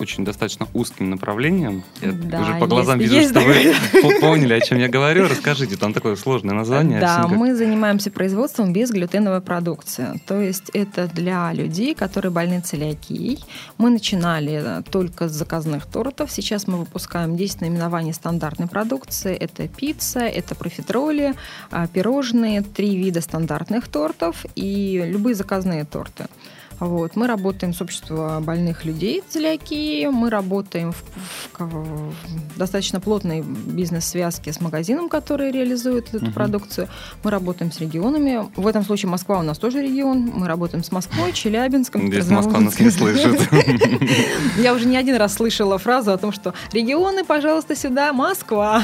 очень 0.00 0.24
достаточно 0.24 0.66
узким 0.74 1.10
направлением. 1.10 1.82
Я 2.00 2.12
Да, 2.12 2.40
уже 2.40 2.54
по 2.54 2.66
глазам 2.66 2.98
есть- 3.00 3.12
вижу, 3.12 3.20
есть 3.20 3.30
что 3.30 3.40
вы 3.40 3.74
по- 4.02 4.20
поняли, 4.20 4.54
о 4.54 4.60
чем 4.60 4.78
я 4.78 4.88
говорю. 4.88 5.28
Расскажите, 5.28 5.76
там 5.76 5.92
такое 5.92 6.16
сложное 6.16 6.54
название. 6.54 7.00
Да, 7.00 7.18
никак- 7.24 7.36
мы 7.38 7.54
занимаемся 7.54 8.10
производством 8.10 8.72
безглютеновой 8.72 9.40
продукции. 9.40 10.20
То 10.26 10.40
есть 10.40 10.70
это 10.72 11.06
для 11.08 11.52
людей, 11.52 11.94
которые 11.94 12.30
больны 12.32 12.60
целиакией. 12.60 13.44
Мы 13.78 13.90
начинали 13.90 14.78
э, 14.80 14.82
только 14.90 15.28
с 15.28 15.32
заказных 15.32 15.86
тортов. 15.86 16.30
Сейчас 16.30 16.66
мы 16.66 16.78
выпускаем 16.78 17.36
10 17.36 17.60
наименований 17.60 18.12
стандартной 18.12 18.66
продукции. 18.68 19.34
Это 19.34 19.68
пицца, 19.68 20.20
это 20.20 20.54
профитроли, 20.54 21.34
а, 21.70 21.86
пирожные, 21.86 22.62
три 22.62 22.96
вида 22.96 23.20
стандартных 23.20 23.88
тортов 23.88 24.44
и 24.54 25.02
любые 25.06 25.34
заказные 25.34 25.84
торты. 25.84 26.26
Вот. 26.80 27.14
Мы 27.14 27.26
работаем 27.26 27.72
с 27.74 27.80
обществом 27.82 28.42
больных 28.42 28.84
людей 28.86 29.22
целиакии, 29.28 30.06
мы 30.06 30.30
работаем 30.30 30.92
в, 30.92 31.04
в- 31.58 32.10
в 32.10 32.58
достаточно 32.58 33.00
плотной 33.00 33.42
бизнес-связке 33.42 34.52
с 34.52 34.60
магазином, 34.60 35.08
который 35.08 35.52
реализует 35.52 36.14
эту 36.14 36.24
Мгм. 36.24 36.32
продукцию. 36.34 36.88
Мы 37.22 37.30
работаем 37.30 37.70
с 37.70 37.80
регионами. 37.80 38.48
В 38.56 38.66
этом 38.66 38.82
случае 38.84 39.10
Москва 39.10 39.38
у 39.38 39.42
нас 39.42 39.58
тоже 39.58 39.82
регион. 39.82 40.32
Мы 40.34 40.46
работаем 40.48 40.82
с 40.82 40.90
Москвой, 40.90 41.32
Челябинском. 41.32 42.04
Надеюсь, 42.04 42.28
Москва 42.28 42.60
нас 42.60 42.78
не 42.80 42.90
слышит. 42.90 43.38
Я 44.56 44.72
уже 44.74 44.86
не 44.86 44.96
один 44.96 45.16
раз 45.16 45.34
слышала 45.34 45.78
фразу 45.78 46.12
о 46.12 46.16
том, 46.18 46.32
что 46.32 46.54
регионы, 46.72 47.24
пожалуйста, 47.24 47.76
сюда, 47.76 48.12
Москва. 48.12 48.82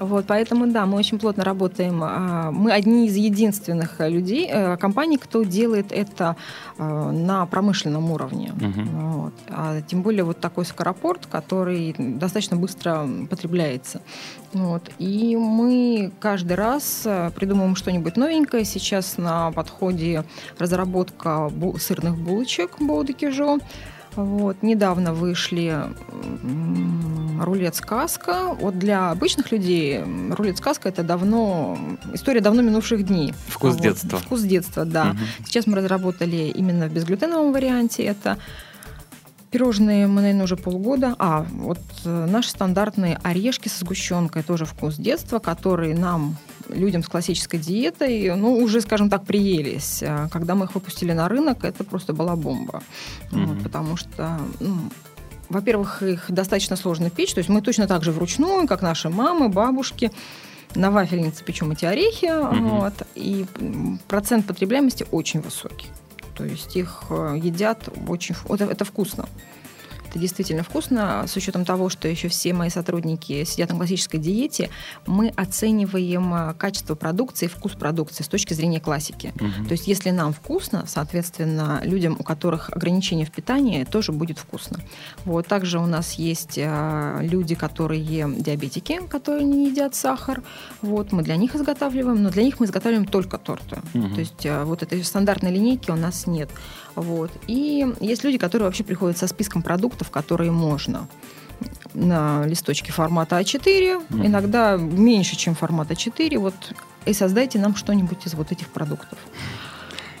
Вот, 0.00 0.26
поэтому, 0.26 0.66
да, 0.66 0.86
мы 0.86 0.96
очень 0.96 1.18
плотно 1.18 1.44
работаем. 1.44 2.00
А, 2.02 2.50
Мы 2.52 2.72
одни 2.72 3.06
из 3.06 3.16
единственных 3.16 4.00
людей, 4.00 4.48
э, 4.50 4.76
компаний, 4.76 5.18
кто 5.18 5.42
делает 5.42 5.92
это 5.92 6.36
э, 6.78 7.10
на 7.10 7.46
промышленном 7.46 8.10
уровне. 8.10 8.52
Мгм. 8.60 8.88
Вот. 9.12 9.34
А 9.48 9.80
тем 9.82 10.02
более 10.02 10.24
вот 10.24 10.40
такой 10.40 10.64
скоропорт, 10.64 11.26
который 11.26 11.94
достаточно 11.98 12.56
быстро 12.56 13.08
потребляется. 13.28 14.00
Вот. 14.52 14.90
И 14.98 15.36
мы 15.36 16.10
каждый 16.20 16.54
раз 16.56 17.02
э, 17.04 17.30
придумываем 17.34 17.76
что-нибудь 17.76 18.16
новенькое. 18.16 18.64
Сейчас 18.64 19.18
на 19.18 19.50
подходе 19.52 20.24
разработка 20.58 21.50
бу- 21.50 21.78
сырных 21.78 22.16
булочек 22.16 22.76
Боудекижо. 22.80 23.58
Вот. 24.16 24.62
Недавно 24.62 25.12
вышли 25.12 25.84
рулет-сказка. 27.40 28.56
Вот 28.60 28.78
для 28.78 29.10
обычных 29.10 29.52
людей 29.52 30.02
рулет-сказка 30.30 30.88
это 30.88 31.02
давно 31.02 31.78
история 32.12 32.40
давно 32.40 32.62
минувших 32.62 33.06
дней. 33.06 33.34
Вкус 33.48 33.74
Вот. 33.74 33.82
детства. 33.82 34.18
Вкус 34.18 34.42
детства, 34.42 34.84
да. 34.84 35.06
Мгм. 35.06 35.18
Сейчас 35.46 35.66
мы 35.66 35.76
разработали 35.76 36.52
именно 36.54 36.88
в 36.88 36.92
безглютеновом 36.92 37.52
варианте. 37.52 38.02
Это 38.02 38.38
пирожные 39.50 40.06
мы, 40.06 40.20
наверное, 40.20 40.44
уже 40.44 40.56
полгода. 40.56 41.14
А, 41.18 41.46
вот 41.50 41.78
э, 42.04 42.26
наши 42.26 42.50
стандартные 42.50 43.18
орешки 43.22 43.68
со 43.68 43.80
сгущенкой, 43.80 44.42
тоже 44.42 44.64
вкус 44.64 44.96
детства, 44.96 45.38
который 45.38 45.94
нам, 45.94 46.36
людям 46.68 47.02
с 47.02 47.08
классической 47.08 47.58
диетой, 47.58 48.34
ну, 48.36 48.56
уже, 48.56 48.80
скажем 48.80 49.10
так, 49.10 49.24
приелись. 49.24 50.02
А 50.02 50.28
Когда 50.28 50.54
мы 50.54 50.66
их 50.66 50.74
выпустили 50.74 51.12
на 51.12 51.28
рынок, 51.28 51.64
это 51.64 51.84
просто 51.84 52.12
была 52.12 52.36
бомба. 52.36 52.82
Вот, 53.30 53.40
Мгм. 53.40 53.62
потому 53.62 53.96
что, 53.96 54.38
ну, 54.60 54.76
во-первых, 55.48 56.02
их 56.02 56.26
достаточно 56.28 56.76
сложно 56.76 57.10
печь. 57.10 57.32
То 57.34 57.38
есть 57.38 57.48
мы 57.48 57.62
точно 57.62 57.86
так 57.86 58.04
же 58.04 58.12
вручную, 58.12 58.66
как 58.68 58.82
наши 58.82 59.08
мамы, 59.08 59.48
бабушки, 59.48 60.12
на 60.74 60.90
вафельнице 60.90 61.42
печем 61.44 61.70
эти 61.70 61.86
орехи. 61.86 62.26
Мгм. 62.26 62.68
Вот, 62.68 62.94
и 63.14 63.46
процент 64.08 64.46
потребляемости 64.46 65.06
очень 65.10 65.40
высокий. 65.40 65.86
То 66.38 66.44
есть 66.44 66.76
их 66.76 67.02
э, 67.10 67.36
едят 67.42 67.88
очень... 68.06 68.36
Это, 68.48 68.64
это 68.64 68.84
вкусно. 68.84 69.28
Это 70.08 70.18
действительно 70.18 70.62
вкусно. 70.62 71.24
С 71.26 71.36
учетом 71.36 71.64
того, 71.64 71.90
что 71.90 72.08
еще 72.08 72.28
все 72.28 72.54
мои 72.54 72.70
сотрудники 72.70 73.44
сидят 73.44 73.70
на 73.70 73.76
классической 73.76 74.18
диете, 74.18 74.70
мы 75.06 75.28
оцениваем 75.36 76.32
э, 76.34 76.54
качество 76.54 76.94
продукции, 76.94 77.46
вкус 77.46 77.72
продукции 77.72 78.22
с 78.24 78.28
точки 78.28 78.54
зрения 78.54 78.80
классики. 78.80 79.32
Мгм. 79.34 79.66
То 79.66 79.72
есть, 79.72 79.86
если 79.86 80.10
нам 80.10 80.32
вкусно, 80.32 80.84
соответственно, 80.86 81.80
людям, 81.84 82.16
у 82.18 82.22
которых 82.22 82.70
ограничения 82.70 83.26
в 83.26 83.30
питании, 83.30 83.84
тоже 83.84 84.12
будет 84.12 84.38
вкусно. 84.38 84.80
Вот. 85.26 85.46
Также 85.46 85.78
у 85.78 85.86
нас 85.86 86.14
есть 86.14 86.56
э, 86.56 87.18
люди, 87.22 87.54
которые 87.54 88.00
диабетики, 88.00 89.00
которые 89.08 89.44
не 89.44 89.68
едят 89.68 89.94
сахар. 89.94 90.42
Вот. 90.80 91.12
Мы 91.12 91.22
для 91.22 91.36
них 91.36 91.54
изготавливаем, 91.54 92.22
но 92.22 92.30
для 92.30 92.44
них 92.44 92.60
мы 92.60 92.66
изготавливаем 92.66 93.06
только 93.06 93.36
торты. 93.36 93.78
Мгм. 93.92 94.14
То 94.14 94.20
есть 94.20 94.46
э, 94.46 94.64
вот 94.64 94.82
этой 94.82 95.04
стандартной 95.04 95.52
линейки 95.52 95.90
у 95.90 95.96
нас 95.96 96.26
нет. 96.26 96.48
Вот. 97.00 97.30
И 97.46 97.86
есть 98.00 98.24
люди, 98.24 98.38
которые 98.38 98.66
вообще 98.66 98.84
приходят 98.84 99.18
со 99.18 99.26
списком 99.26 99.62
продуктов, 99.62 100.10
которые 100.10 100.50
можно 100.50 101.08
на 101.94 102.46
листочке 102.46 102.92
формата 102.92 103.38
А4, 103.40 104.02
Мгм. 104.08 104.26
иногда 104.26 104.76
меньше, 104.76 105.36
чем 105.36 105.54
формат 105.54 105.90
А4. 105.90 106.38
Вот, 106.38 106.54
и 107.06 107.12
создайте 107.12 107.58
нам 107.58 107.74
что-нибудь 107.74 108.26
из 108.26 108.34
вот 108.34 108.52
этих 108.52 108.68
продуктов. 108.68 109.18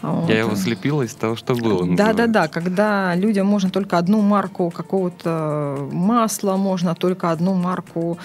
Вот. 0.02 0.28
Я 0.28 0.38
его 0.40 0.54
слепила 0.54 1.02
из 1.02 1.14
того, 1.14 1.36
что 1.36 1.54
было. 1.54 1.96
Да, 1.96 2.12
да, 2.12 2.26
да. 2.26 2.48
Когда 2.48 3.14
людям 3.16 3.46
можно 3.46 3.70
только 3.70 3.98
одну 3.98 4.20
марку 4.20 4.70
какого-то 4.70 5.88
масла, 5.92 6.56
можно 6.56 6.94
только 6.94 7.30
одну 7.32 7.54
марку 7.54 8.18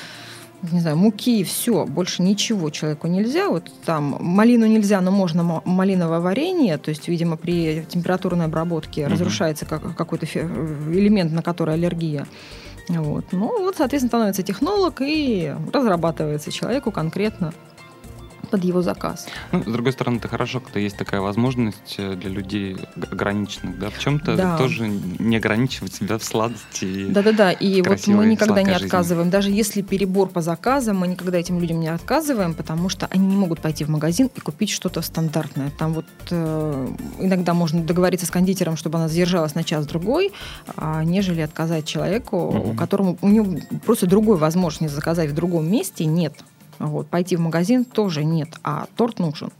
не 0.71 0.79
знаю, 0.79 0.97
муки, 0.97 1.43
все, 1.43 1.85
больше 1.85 2.21
ничего 2.23 2.69
человеку 2.69 3.07
нельзя. 3.07 3.49
Вот 3.49 3.69
там 3.85 4.17
малину 4.19 4.65
нельзя, 4.65 5.01
но 5.01 5.11
можно 5.11 5.43
ма- 5.43 5.61
малиновое 5.65 6.19
варенье, 6.19 6.77
то 6.77 6.89
есть, 6.89 7.07
видимо, 7.07 7.35
при 7.37 7.85
температурной 7.89 8.45
обработке 8.45 9.03
Мгм. 9.03 9.11
разрушается 9.13 9.65
как- 9.65 9.95
какой-то 9.95 10.25
элемент, 10.25 11.31
на 11.33 11.41
который 11.41 11.73
аллергия. 11.75 12.27
Вот. 12.89 13.25
Ну, 13.31 13.47
вот, 13.63 13.75
соответственно, 13.77 14.09
становится 14.09 14.43
технолог 14.43 15.01
и 15.01 15.53
разрабатывается 15.71 16.51
человеку 16.51 16.91
конкретно 16.91 17.53
под 18.53 18.63
его 18.63 18.83
заказ. 18.83 19.25
Ну, 19.51 19.63
с 19.63 19.65
другой 19.65 19.93
стороны, 19.93 20.17
это 20.17 20.27
хорошо, 20.27 20.59
когда 20.59 20.79
есть 20.79 20.95
такая 20.95 21.21
возможность 21.21 21.95
э, 21.97 22.13
для 22.13 22.29
людей 22.29 22.77
ограниченных, 23.11 23.79
да, 23.79 23.89
в 23.89 23.97
чем-то 23.97 24.35
Да. 24.37 24.57
тоже 24.59 24.87
не 25.17 25.37
ограничивать 25.37 25.95
себя 25.95 26.19
в 26.19 26.23
сладости. 26.23 27.07
Да-да-да, 27.09 27.51
и 27.51 27.81
вот 27.81 28.05
мы 28.05 28.27
никогда 28.27 28.61
не 28.61 28.65
сладкой 28.65 28.73
жизни. 28.73 28.85
отказываем. 28.85 29.29
Даже 29.31 29.49
если 29.49 29.81
перебор 29.81 30.29
по 30.29 30.41
заказам, 30.41 30.97
мы 30.97 31.07
никогда 31.07 31.39
этим 31.39 31.59
людям 31.59 31.79
не 31.79 31.87
отказываем, 31.87 32.53
потому 32.53 32.89
что 32.89 33.07
они 33.09 33.25
не 33.25 33.35
могут 33.35 33.59
пойти 33.59 33.85
в 33.85 33.89
магазин 33.89 34.29
и 34.35 34.39
купить 34.39 34.69
что-то 34.69 35.01
стандартное. 35.01 35.71
Там 35.79 35.93
вот 35.93 36.05
э, 36.29 36.87
иногда 37.17 37.55
можно 37.55 37.81
договориться 37.81 38.27
с 38.27 38.29
кондитером, 38.29 38.77
чтобы 38.77 38.99
она 38.99 39.07
задержалась 39.07 39.55
на 39.55 39.63
час-другой, 39.63 40.31
а, 40.77 41.03
нежели 41.03 41.41
отказать 41.41 41.85
человеку, 41.87 42.51
Мгм. 42.51 42.77
которому 42.77 43.17
у 43.21 43.27
него 43.29 43.47
просто 43.83 44.05
другой 44.05 44.37
возможности 44.37 44.93
заказать 44.93 45.31
в 45.31 45.33
другом 45.33 45.71
месте 45.71 46.05
нет. 46.05 46.33
Вот, 46.79 47.07
пойти 47.07 47.35
в 47.35 47.39
магазин 47.39 47.85
тоже 47.85 48.23
нет, 48.23 48.49
а 48.63 48.87
торт 48.95 49.19
нужен. 49.19 49.51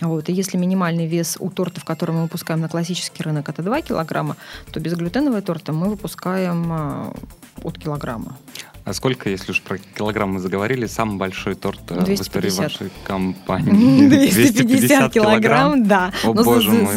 Вот. 0.00 0.28
И 0.28 0.32
если 0.32 0.56
минимальный 0.56 1.06
вес 1.06 1.36
у 1.38 1.50
тортов, 1.50 1.84
которые 1.84 2.16
мы 2.16 2.22
выпускаем 2.22 2.60
на 2.60 2.68
классический 2.68 3.22
рынок, 3.22 3.48
это 3.48 3.62
2 3.62 3.82
килограмма, 3.82 4.36
то 4.72 4.80
безглютеновые 4.80 5.42
торты 5.42 5.72
мы 5.72 5.88
выпускаем 5.88 6.72
а, 6.72 7.14
от 7.62 7.78
килограмма. 7.78 8.36
А 8.84 8.92
сколько, 8.92 9.30
если 9.30 9.52
уж 9.52 9.62
про 9.62 9.78
килограмм 9.78 10.34
мы 10.34 10.40
заговорили, 10.40 10.84
самый 10.84 11.16
большой 11.16 11.54
торт 11.54 11.80
э, 11.88 11.94
в 12.04 12.08
истории 12.10 12.50
250. 12.50 12.58
вашей 12.60 12.90
компании? 13.06 14.08
250 14.28 15.10
килограмм, 15.12 15.88
да. 15.88 16.12
О, 16.22 16.34
Но 16.34 16.44
боже 16.44 16.70
мой. 16.70 16.94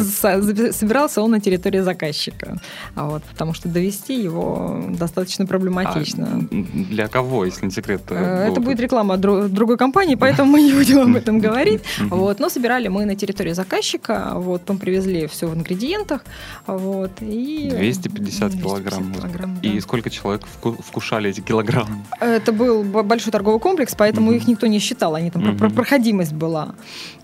собирался 0.72 1.22
он 1.22 1.30
на 1.30 1.40
территории 1.40 1.80
заказчика. 1.80 2.60
А 2.94 3.06
вот, 3.08 3.22
потому 3.24 3.54
что 3.54 3.70
довести 3.70 4.22
его 4.22 4.84
достаточно 4.90 5.46
проблематично. 5.46 6.46
А, 6.50 6.54
для 6.90 7.08
кого, 7.08 7.46
если 7.46 7.64
не 7.64 7.70
секрет? 7.72 8.02
э, 8.10 8.46
Э, 8.48 8.50
Это 8.52 8.60
будет 8.60 8.80
реклама 8.80 9.16
другой 9.16 9.78
компании, 9.78 10.14
поэтому 10.14 10.52
мы 10.52 10.60
не 10.60 10.72
будем 10.74 10.98
об 10.98 11.16
этом 11.16 11.38
говорить. 11.46 11.80
Вот. 12.10 12.38
Но 12.38 12.50
собирали 12.50 12.88
мы 12.88 13.06
на 13.06 13.14
территории 13.16 13.52
заказчика, 13.54 14.32
вот, 14.34 14.68
мы 14.68 14.76
привезли 14.76 15.26
все 15.26 15.46
в 15.46 15.54
ингредиентах. 15.54 16.22
Вот, 16.66 17.12
и 17.22 17.70
250 17.70 18.52
килограмм. 18.52 19.14
килограмм 19.14 19.58
И 19.62 19.80
сколько 19.80 20.10
человек 20.10 20.42
вку- 20.42 20.76
вкушали 20.82 21.30
эти 21.30 21.40
килограммы? 21.40 21.77
Здорово. 21.84 22.02
Это 22.20 22.52
был 22.52 22.82
большой 23.02 23.32
торговый 23.32 23.60
комплекс, 23.60 23.94
поэтому 23.96 24.28
Мгм. 24.28 24.36
их 24.36 24.48
никто 24.48 24.66
не 24.66 24.78
считал, 24.78 25.14
они 25.14 25.30
там 25.30 25.42
Мгм. 25.42 25.70
проходимость 25.74 26.32
была. 26.32 26.74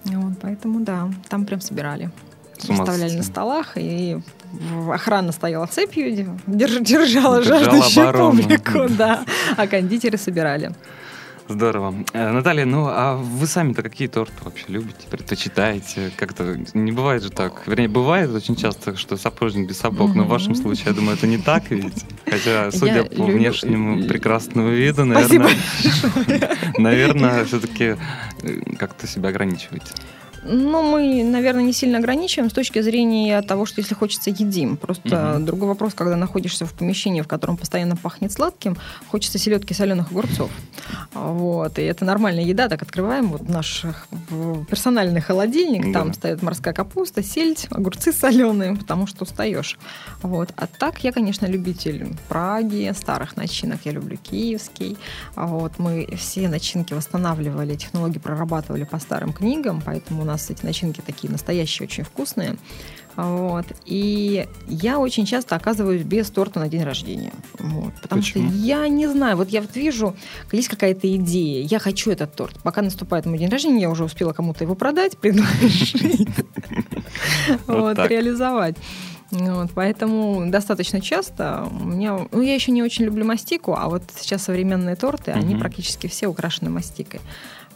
Вот, 0.05 0.35
поэтому 0.41 0.81
да, 0.81 1.09
там 1.29 1.45
прям 1.47 1.61
собирали. 1.61 2.11
Выставляли 2.69 3.17
на 3.17 3.23
столах, 3.23 3.73
и 3.77 4.19
охрана 4.91 5.33
стояла 5.33 5.67
цепью, 5.67 6.07
держ- 6.47 6.81
держала 6.83 7.39
Держала 7.43 7.43
жаждущую 7.43 8.09
оборону. 8.09 8.43
публику, 8.43 8.87
да, 8.89 9.25
а 9.57 9.67
кондитеры 9.67 10.17
собирали. 10.17 10.73
Здорово. 11.47 11.95
Э, 12.15 12.31
Наталья, 12.33 12.65
ну 12.65 12.87
а 12.89 13.17
вы 13.17 13.47
сами-то 13.47 13.83
какие 13.83 14.09
торты 14.09 14.33
вообще 14.43 14.65
любите, 14.69 15.07
предпочитаете? 15.11 16.11
Как-то 16.17 16.57
не 16.73 16.91
бывает 16.91 17.23
же 17.23 17.31
так. 17.31 17.67
Вернее, 17.67 17.89
бывает 17.89 18.31
очень 18.31 18.57
часто, 18.57 18.97
что 18.97 19.19
сапожник 19.19 19.69
без 19.69 19.79
сапог, 19.79 20.15
но 20.15 20.25
в 20.25 20.29
вашем 20.29 20.55
случае, 20.55 20.87
я 20.89 20.93
думаю, 20.95 21.19
это 21.19 21.27
не 21.27 21.37
так 21.37 21.71
ведь. 21.71 22.05
Хотя, 22.25 22.71
судя 22.73 22.95
Я 22.97 23.05
по 23.05 23.13
люблю- 23.15 23.37
внешнему 23.37 24.05
прекрасному 24.09 24.71
виду, 24.71 25.05
наверное, 25.05 25.51
наверное, 26.79 27.45
все-таки 27.45 27.97
как-то 28.79 29.07
себя 29.07 29.29
ограничиваете. 29.29 29.93
Ну, 30.47 30.83
мы, 30.83 31.25
наверное, 31.25 31.63
не 31.65 31.73
сильно 31.73 31.99
ограничиваем 31.99 32.51
с 32.51 32.53
точки 32.53 32.81
зрения 32.83 33.41
того, 33.43 33.67
что 33.67 33.81
если 33.81 33.95
хочется, 33.95 34.31
едим. 34.31 34.77
Просто 34.77 35.35
Мгм. 35.37 35.45
другой 35.47 35.69
вопрос, 35.69 35.95
когда 35.95 36.17
находишься 36.17 36.67
в 36.67 36.73
помещении, 36.75 37.23
в 37.23 37.29
котором 37.29 37.57
постоянно 37.57 37.97
пахнет 37.97 38.33
сладким, 38.33 38.77
хочется 39.11 39.39
селедки 39.39 39.73
соленых 39.75 40.11
огурцов. 40.11 40.51
Вот. 41.15 41.79
И 41.79 41.83
это 41.83 42.05
нормальная 42.05 42.45
еда. 42.45 42.69
Так 42.69 42.83
открываем 42.83 43.29
вот 43.29 43.49
наш 43.49 43.85
в- 44.11 44.65
персональный 44.67 45.21
холодильник. 45.21 45.93
Да. 45.93 46.01
Там 46.01 46.13
стоит 46.15 46.43
морская 46.43 46.75
капуста, 46.75 47.23
сельдь, 47.23 47.67
огурцы 47.71 48.13
соленые, 48.13 48.77
потому 48.77 49.07
что 49.07 49.25
устаешь. 49.25 49.79
Вот. 50.23 50.51
А 50.57 50.67
так 50.67 51.03
я, 51.05 51.13
конечно, 51.13 51.47
любитель 51.47 52.07
Праги, 52.29 52.93
старых 52.97 53.37
начинок. 53.37 53.79
Я 53.85 53.93
люблю 53.93 54.17
киевский. 54.17 54.97
Вот. 55.37 55.79
Мы 55.79 56.07
все 56.17 56.49
начинки 56.49 56.93
восстанавливали, 56.95 57.77
технологии 57.77 58.19
прорабатывали 58.19 58.85
по 58.85 58.99
старым 58.99 59.33
книгам, 59.33 59.81
поэтому 59.85 60.23
у 60.23 60.25
нас 60.25 60.34
эти 60.51 60.65
начинки 60.65 61.03
такие 61.05 61.31
настоящие, 61.31 61.87
очень 61.87 62.05
вкусные. 62.05 62.57
Вот. 63.17 63.67
И 63.85 64.49
я 64.67 64.99
очень 64.99 65.25
часто 65.25 65.55
оказываюсь 65.55 66.03
без 66.03 66.31
торта 66.31 66.59
на 66.59 66.69
день 66.69 66.83
рождения. 66.83 67.33
Вот. 67.59 67.95
Потому 68.03 68.23
Почему? 68.23 68.51
что 68.51 68.59
я 68.59 68.89
не 68.89 69.07
знаю, 69.07 69.37
вот 69.37 69.49
я 69.51 69.61
вот 69.61 69.77
вижу, 69.77 70.17
есть 70.51 70.69
какая-то 70.69 71.15
идея, 71.17 71.65
я 71.65 71.79
хочу 71.79 72.11
этот 72.11 72.35
торт. 72.35 72.59
Пока 72.63 72.83
наступает 72.83 73.27
мой 73.27 73.39
день 73.39 73.49
рождения, 73.49 73.83
я 73.83 73.91
уже 73.91 74.05
успела 74.05 74.33
кому-то 74.33 74.65
его 74.65 74.75
продать, 74.75 75.17
предложить, 75.19 76.29
Вот 77.67 77.99
реализовать. 77.99 78.77
Вот, 79.31 79.71
поэтому 79.75 80.49
достаточно 80.49 81.01
часто 81.01 81.67
у 81.81 81.85
меня... 81.85 82.29
Ну, 82.31 82.41
я 82.41 82.55
еще 82.55 82.71
не 82.71 82.83
очень 82.83 83.05
люблю 83.05 83.25
мастику, 83.25 83.75
а 83.75 83.89
вот 83.89 84.03
сейчас 84.17 84.45
современные 84.45 84.97
торты, 84.97 85.33
они 85.33 85.57
практически 85.57 86.07
все 86.07 86.29
украшены 86.29 86.71
мастикой. 86.71 87.21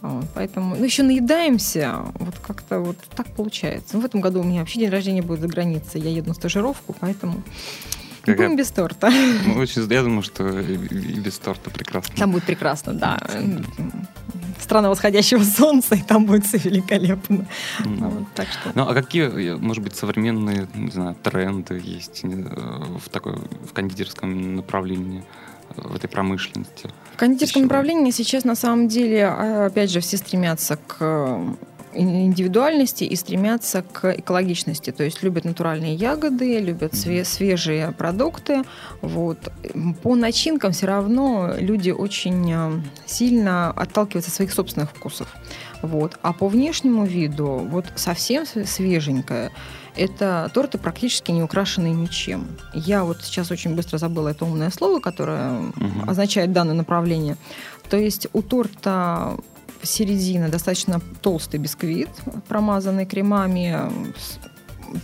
Вот, 0.01 0.25
поэтому, 0.33 0.75
ну, 0.75 0.83
еще 0.85 1.03
наедаемся, 1.03 1.97
вот 2.15 2.35
как-то 2.39 2.79
вот 2.79 2.97
так 3.15 3.27
получается. 3.27 3.95
Ну, 3.95 4.01
в 4.01 4.05
этом 4.05 4.21
году 4.21 4.39
у 4.39 4.43
меня 4.43 4.61
вообще 4.61 4.79
день 4.79 4.89
рождения 4.89 5.21
будет 5.21 5.41
за 5.41 5.47
границей, 5.47 5.99
я 6.01 6.09
еду 6.09 6.29
на 6.29 6.33
стажировку, 6.33 6.95
поэтому 6.99 7.43
Какая- 8.21 8.47
будем 8.47 8.57
без 8.57 8.71
торта. 8.71 9.11
Ну, 9.45 9.55
очень, 9.59 9.91
я 9.91 10.03
думаю, 10.03 10.21
что 10.21 10.47
и, 10.59 10.73
и 10.75 11.19
без 11.19 11.37
торта 11.39 11.69
прекрасно. 11.69 12.15
Там 12.15 12.31
будет 12.31 12.45
прекрасно, 12.45 12.93
да. 12.93 13.19
Страна 14.59 14.89
восходящего 14.89 15.43
солнца, 15.43 15.95
и 15.95 16.01
там 16.01 16.25
будет 16.25 16.45
все 16.45 16.57
великолепно. 16.57 17.45
М. 17.79 17.97
Вот, 17.97 18.23
так 18.35 18.47
что... 18.49 18.71
Ну, 18.75 18.83
а 18.87 18.93
какие, 18.93 19.55
может 19.57 19.83
быть, 19.83 19.95
современные, 19.95 20.67
не 20.75 20.91
знаю, 20.91 21.15
тренды 21.23 21.81
есть 21.83 22.21
э, 22.23 22.27
в 22.27 23.09
такой, 23.09 23.35
в 23.35 23.73
кондитерском 23.73 24.55
направлении, 24.57 25.23
в 25.75 25.95
этой 25.95 26.07
промышленности? 26.07 26.89
В 27.13 27.17
кондитерском 27.17 27.61
Еще. 27.61 27.67
направлении 27.67 28.11
сейчас 28.11 28.43
на 28.45 28.55
самом 28.55 28.87
деле, 28.87 29.25
а, 29.25 29.65
опять 29.67 29.91
же, 29.91 29.99
все 29.99 30.17
стремятся 30.17 30.77
к 30.87 31.57
индивидуальности 31.93 33.03
и 33.03 33.15
стремятся 33.15 33.81
к 33.81 34.11
экологичности. 34.19 34.91
То 34.91 35.03
есть 35.03 35.23
любят 35.23 35.43
натуральные 35.43 35.95
ягоды, 35.95 36.59
любят 36.59 36.93
све- 36.93 37.23
свежие 37.25 37.91
продукты. 37.91 38.63
Вот. 39.01 39.51
По 40.03 40.15
начинкам 40.15 40.71
все 40.71 40.85
равно 40.85 41.53
люди 41.57 41.89
очень 41.89 42.83
сильно 43.05 43.71
отталкиваются 43.71 44.29
от 44.29 44.35
своих 44.35 44.53
собственных 44.53 44.91
вкусов. 44.91 45.35
Вот. 45.81 46.17
А 46.21 46.33
по 46.33 46.47
внешнему 46.47 47.05
виду, 47.05 47.45
вот 47.69 47.85
совсем 47.95 48.45
св- 48.45 48.67
свеженькое, 48.69 49.51
это 49.95 50.49
торты 50.53 50.77
практически 50.77 51.31
не 51.31 51.41
украшенные 51.43 51.93
ничем. 51.93 52.47
Я 52.73 53.03
вот 53.03 53.21
сейчас 53.23 53.51
очень 53.51 53.75
быстро 53.75 53.97
забыла 53.97 54.29
это 54.29 54.45
умное 54.45 54.69
слово, 54.71 54.99
которое 54.99 55.51
Мгм. 55.75 56.09
означает 56.09 56.51
данное 56.51 56.75
направление. 56.75 57.37
То 57.89 57.97
есть 57.97 58.27
у 58.33 58.41
торта 58.41 59.37
середина 59.81 60.49
достаточно 60.49 60.99
толстый 61.21 61.57
бисквит, 61.59 62.09
промазанный 62.47 63.05
кремами. 63.05 63.77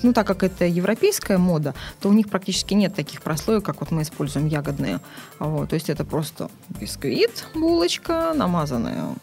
Ну, 0.03 0.13
так 0.13 0.27
как 0.27 0.43
это 0.43 0.65
европейская 0.65 1.37
мода, 1.37 1.73
то 1.99 2.09
у 2.09 2.13
них 2.13 2.29
практически 2.29 2.73
нет 2.73 2.95
таких 2.95 3.21
прослоек, 3.21 3.63
как 3.63 3.79
вот 3.81 3.91
мы 3.91 4.01
используем 4.01 4.47
ягодные. 4.47 4.99
Вот, 5.39 5.69
то 5.69 5.75
есть 5.75 5.89
это 5.89 6.03
просто 6.05 6.49
бисквит, 6.79 7.45
булочка, 7.53 8.33
намазанная 8.35 9.15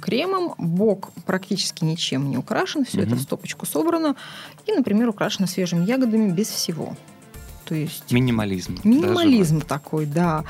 кремом, 0.00 0.54
бок 0.58 1.10
практически 1.26 1.84
ничем 1.84 2.30
не 2.30 2.38
украшен, 2.38 2.84
все 2.84 2.98
это 3.00 3.10
Мгм. 3.10 3.18
в 3.18 3.22
стопочку 3.22 3.66
собрано, 3.66 4.14
и, 4.66 4.72
например, 4.72 5.08
украшено 5.08 5.46
свежими 5.46 5.84
ягодами 5.84 6.30
без 6.30 6.48
всего. 6.48 6.96
То 7.64 7.74
есть 7.74 8.10
Минимализм. 8.12 8.78
Минимализм 8.84 9.60
такой, 9.60 10.06
да. 10.06 10.44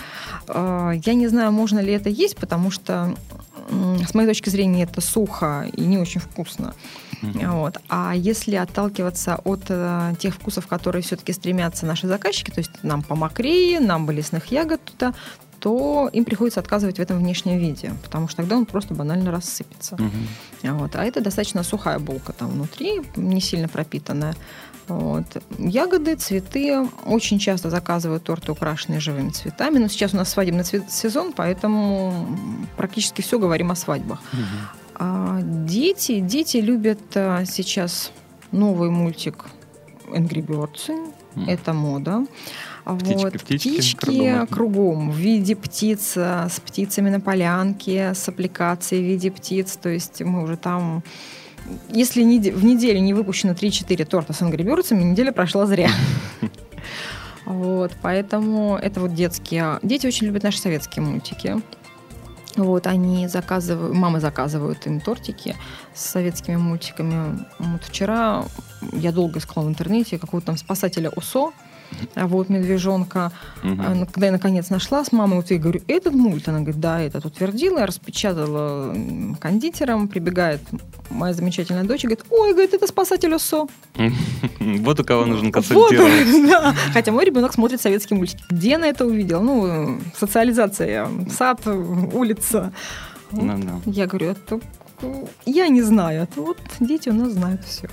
Э, 0.48 0.92
Я 1.05 1.14
не 1.14 1.29
знаю, 1.29 1.53
можно 1.53 1.79
ли 1.81 1.92
это 1.92 2.09
есть, 2.09 2.37
потому 2.37 2.70
что, 2.70 3.14
с 4.09 4.14
моей 4.14 4.29
точки 4.29 4.48
зрения, 4.50 4.85
это 4.85 5.00
сухо 5.00 5.66
и 5.72 5.83
не 5.83 5.98
очень 5.98 6.20
вкусно. 6.20 6.74
Мгм. 7.23 7.51
Вот. 7.53 7.79
А 7.89 8.13
если 8.15 8.57
отталкиваться 8.57 9.37
от 9.45 9.63
э, 9.69 10.15
тех 10.19 10.35
вкусов, 10.35 10.67
которые 10.67 11.03
все-таки 11.03 11.33
стремятся 11.33 11.87
наши 11.87 12.07
заказчики, 12.07 12.51
то 12.51 12.59
есть 12.61 12.71
нам 12.83 13.03
по 13.03 13.15
макрее, 13.15 13.81
нам 13.81 14.07
бы 14.07 14.13
лесных 14.15 14.47
ягод 14.47 14.83
туда, 14.85 15.15
то 15.59 16.09
им 16.13 16.25
приходится 16.25 16.61
отказывать 16.61 16.97
в 16.97 17.01
этом 17.03 17.19
внешнем 17.19 17.59
виде, 17.59 17.93
потому 18.03 18.29
что 18.29 18.39
тогда 18.39 18.57
он 18.57 18.65
просто 18.65 18.95
банально 18.95 19.31
рассыпется. 19.31 19.97
Мгм. 19.99 20.79
Вот. 20.79 20.97
А 20.97 21.05
это 21.05 21.21
достаточно 21.21 21.63
сухая 21.63 21.99
булка 21.99 22.33
там 22.33 22.51
внутри, 22.51 23.03
не 23.17 23.41
сильно 23.43 23.69
пропитанная. 23.69 24.35
Вот. 24.89 25.25
Ягоды, 25.59 26.17
цветы. 26.17 26.89
Очень 27.05 27.39
часто 27.39 27.71
заказывают 27.71 28.25
торты, 28.25 28.51
украшенные 28.51 28.99
живыми 29.01 29.31
цветами. 29.31 29.79
Но 29.79 29.89
сейчас 29.89 30.15
у 30.15 30.17
нас 30.17 30.31
свадебный 30.31 30.65
цвет- 30.65 30.91
сезон, 30.91 31.33
поэтому 31.33 32.27
практически 32.77 33.21
все 33.23 33.39
говорим 33.39 33.71
о 33.71 33.77
свадьбах. 33.77 34.19
Мгм. 34.33 34.43
А 35.03 35.41
дети, 35.43 36.21
дети 36.21 36.59
любят 36.59 37.01
а, 37.15 37.47
сейчас 37.47 38.13
новый 38.53 38.91
мультик 38.91 39.47
Angry 40.09 40.45
Birds. 40.45 40.91
М. 41.37 41.49
Это 41.49 41.73
мода. 41.73 42.27
А 42.85 42.95
Птички, 42.95 43.23
вот. 43.23 43.33
птички, 43.33 43.69
птички 43.71 43.97
кругом. 43.97 44.47
кругом 44.47 45.11
в 45.11 45.17
виде 45.17 45.57
птиц, 45.57 46.15
а, 46.19 46.49
с 46.51 46.61
птицами 46.61 47.09
на 47.09 47.19
полянке, 47.19 48.13
с 48.15 48.29
аппликацией 48.29 49.03
в 49.03 49.07
виде 49.07 49.31
птиц. 49.31 49.79
То 49.79 49.89
есть 49.89 50.21
мы 50.21 50.43
уже 50.43 50.59
там... 50.59 51.03
Если 51.89 52.23
в 52.23 52.65
неделю 52.65 53.01
не 53.01 53.15
выпущено 53.15 53.55
3-4 53.55 54.05
торта 54.05 54.35
с 54.35 54.43
Angry 54.43 54.65
Birds, 54.67 54.95
неделя 54.95 55.33
прошла 55.33 55.65
зря. 55.65 55.89
Вот, 57.47 57.91
поэтому 58.01 58.77
это 58.77 59.01
вот 59.01 59.15
детские. 59.15 59.81
Дети 59.83 60.07
очень 60.07 60.29
любят 60.29 60.45
наши 60.45 60.59
советские 60.59 61.05
мультики. 61.05 61.61
Вот, 62.57 62.87
они 62.87 63.29
заказывают, 63.29 63.95
мамы 63.95 64.21
заказывают 64.21 64.87
им 64.87 65.01
тортики 65.01 65.57
с 65.95 66.05
советскими 66.05 66.57
мультиками. 66.57 67.47
Вот 67.59 67.85
вчера 67.85 68.45
я 68.93 69.13
долго 69.13 69.39
искала 69.39 69.67
в 69.67 69.69
интернете 69.69 70.19
какого-то 70.19 70.47
там 70.47 70.57
спасателя 70.57 71.11
УСО, 71.11 71.53
вот 72.16 72.48
медвежонка. 72.48 73.33
А, 73.62 74.07
Когда 74.12 74.26
я 74.26 74.33
наконец 74.33 74.70
нашла 74.70 75.05
с 75.05 75.12
мамой, 75.12 75.37
вот 75.37 75.50
я 75.50 75.59
говорю, 75.59 75.83
этот 75.88 76.14
мульт? 76.14 76.48
Она 76.48 76.61
говорит, 76.61 76.81
да, 76.81 77.00
этот 77.00 77.24
утвердила, 77.24 77.81
я 77.81 77.87
распечатала 77.87 78.94
кондитером, 79.40 80.09
прибегает 80.09 80.61
моя 81.11 81.35
замечательная 81.35 81.85
дочь 81.85 82.05
и 82.05 82.07
говорит, 82.07 82.24
ой, 82.31 82.53
говорит, 82.53 82.74
это 82.74 82.87
спасатель 82.87 83.35
УСО. 83.35 83.68
Вот 84.61 85.00
у 85.00 85.05
кого 85.05 85.24
консультироваться. 85.50 86.42
да. 86.48 86.74
Хотя 86.92 87.12
мой 87.12 87.24
ребенок 87.24 87.53
смотрит 87.53 87.81
советские 87.81 88.18
мультики. 88.18 88.42
Где 88.50 88.76
она 88.76 88.87
это 88.88 89.07
увидела? 89.07 89.40
Ну, 89.40 90.00
социализация, 90.16 91.09
сад, 91.31 91.66
улица. 91.66 92.72
Ну. 93.33 93.83
Я 93.87 94.07
говорю, 94.07 94.31
это 94.31 94.61
э, 95.03 95.24
я 95.46 95.68
не 95.68 95.83
знаю. 95.83 96.22
Это 96.22 96.40
вот 96.40 96.59
дети 96.81 97.09
у 97.09 97.14
нас 97.14 97.33
знают 97.33 97.64
все. 97.64 97.88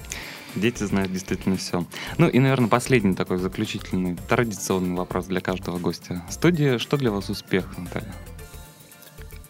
Дети 0.59 0.83
знают 0.83 1.11
действительно 1.11 1.55
все. 1.55 1.85
Ну 2.17 2.27
и, 2.27 2.39
наверное, 2.39 2.67
последний 2.67 3.13
такой 3.13 3.37
заключительный, 3.37 4.17
традиционный 4.27 4.95
вопрос 4.95 5.25
для 5.25 5.39
каждого 5.39 5.77
гостя 5.77 6.23
студии. 6.29 6.77
Что 6.77 6.97
для 6.97 7.11
вас 7.11 7.29
успех, 7.29 7.77
Наталья? 7.77 8.13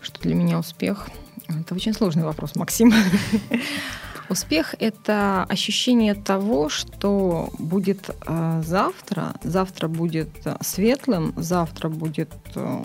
Что 0.01 0.19
для 0.21 0.35
меня 0.35 0.59
успех? 0.59 1.09
Это 1.47 1.73
очень 1.75 1.93
сложный 1.93 2.23
вопрос, 2.23 2.55
Максим. 2.55 2.93
Успех– 4.29 4.75
это 4.79 5.43
ощущение 5.43 6.13
того, 6.13 6.67
что 6.67 7.49
будет 7.57 8.09
э, 8.25 8.61
завтра, 8.65 9.35
завтра 9.41 9.87
будет 9.87 10.29
э, 10.43 10.57
светлым, 10.59 11.33
завтра 11.37 11.87
будет 11.87 12.33
э, 12.55 12.83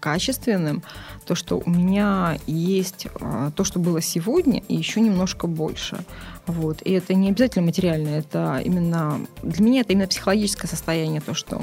качественным, 0.00 0.82
то, 1.26 1.34
что 1.34 1.62
у 1.64 1.70
меня 1.70 2.38
есть 2.46 3.06
а, 3.20 3.50
то, 3.52 3.64
что 3.64 3.78
было 3.78 4.00
сегодня, 4.00 4.62
и 4.66 4.74
еще 4.74 5.00
немножко 5.00 5.46
больше. 5.46 5.98
Вот. 6.46 6.82
И 6.82 6.92
это 6.92 7.14
не 7.14 7.28
обязательно 7.28 7.66
материальное, 7.66 8.20
это 8.20 8.60
именно 8.64 9.20
для 9.42 9.64
меня 9.64 9.82
это 9.82 9.92
именно 9.92 10.08
психологическое 10.08 10.66
состояние, 10.66 11.20
то, 11.20 11.34
что 11.34 11.62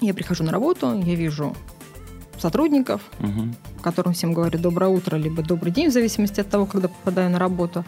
я 0.00 0.14
прихожу 0.14 0.42
на 0.44 0.50
работу, 0.50 1.00
я 1.04 1.14
вижу 1.14 1.54
сотрудников, 2.38 3.00
угу. 3.20 3.54
которым 3.82 4.12
всем 4.12 4.32
говорю 4.32 4.58
доброе 4.58 4.90
утро, 4.90 5.16
либо 5.16 5.42
добрый 5.42 5.72
день, 5.72 5.88
в 5.88 5.92
зависимости 5.92 6.40
от 6.40 6.50
того, 6.50 6.66
когда 6.66 6.88
попадаю 6.88 7.30
на 7.30 7.38
работу, 7.38 7.84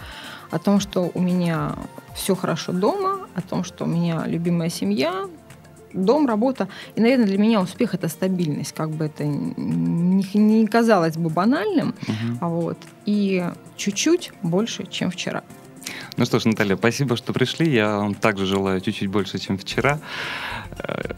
о 0.50 0.58
том, 0.58 0.80
что 0.80 1.10
у 1.12 1.20
меня 1.20 1.74
все 2.14 2.34
хорошо 2.34 2.72
дома, 2.72 3.26
о 3.34 3.42
том, 3.42 3.64
что 3.64 3.84
у 3.84 3.88
меня 3.88 4.24
любимая 4.26 4.70
семья, 4.70 5.26
дом, 6.04 6.26
работа. 6.26 6.68
И, 6.94 7.00
наверное, 7.00 7.26
для 7.26 7.38
меня 7.38 7.61
успех 7.61 7.94
это 7.94 8.09
стабильность, 8.09 8.72
как 8.72 8.90
бы 8.90 9.06
это 9.06 9.24
не, 9.24 10.24
не 10.35 10.66
казалось 10.66 11.16
бы 11.16 11.30
банальным, 11.30 11.94
угу. 12.06 12.48
вот, 12.48 12.78
и 13.04 13.44
чуть-чуть 13.76 14.32
больше, 14.42 14.87
чем 14.87 15.11
вчера. 15.11 15.42
Ну 16.16 16.24
что 16.24 16.38
ж, 16.38 16.46
Наталья, 16.46 16.76
спасибо, 16.76 17.16
что 17.16 17.32
пришли. 17.32 17.70
Я 17.70 17.98
вам 17.98 18.14
также 18.14 18.46
желаю 18.46 18.80
чуть-чуть 18.80 19.09
больше, 19.09 19.38
чем 19.38 19.59
вчера. 19.59 20.00
Э, 20.78 21.12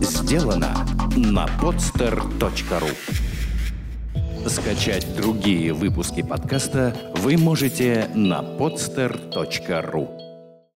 Сделано 0.00 0.74
на 1.16 1.46
podster.ru 1.60 2.90
Скачать 4.48 5.16
другие 5.16 5.72
выпуски 5.72 6.22
подкаста 6.22 6.94
вы 7.16 7.38
можете 7.38 8.10
на 8.14 8.42
podster.ru 8.42 10.33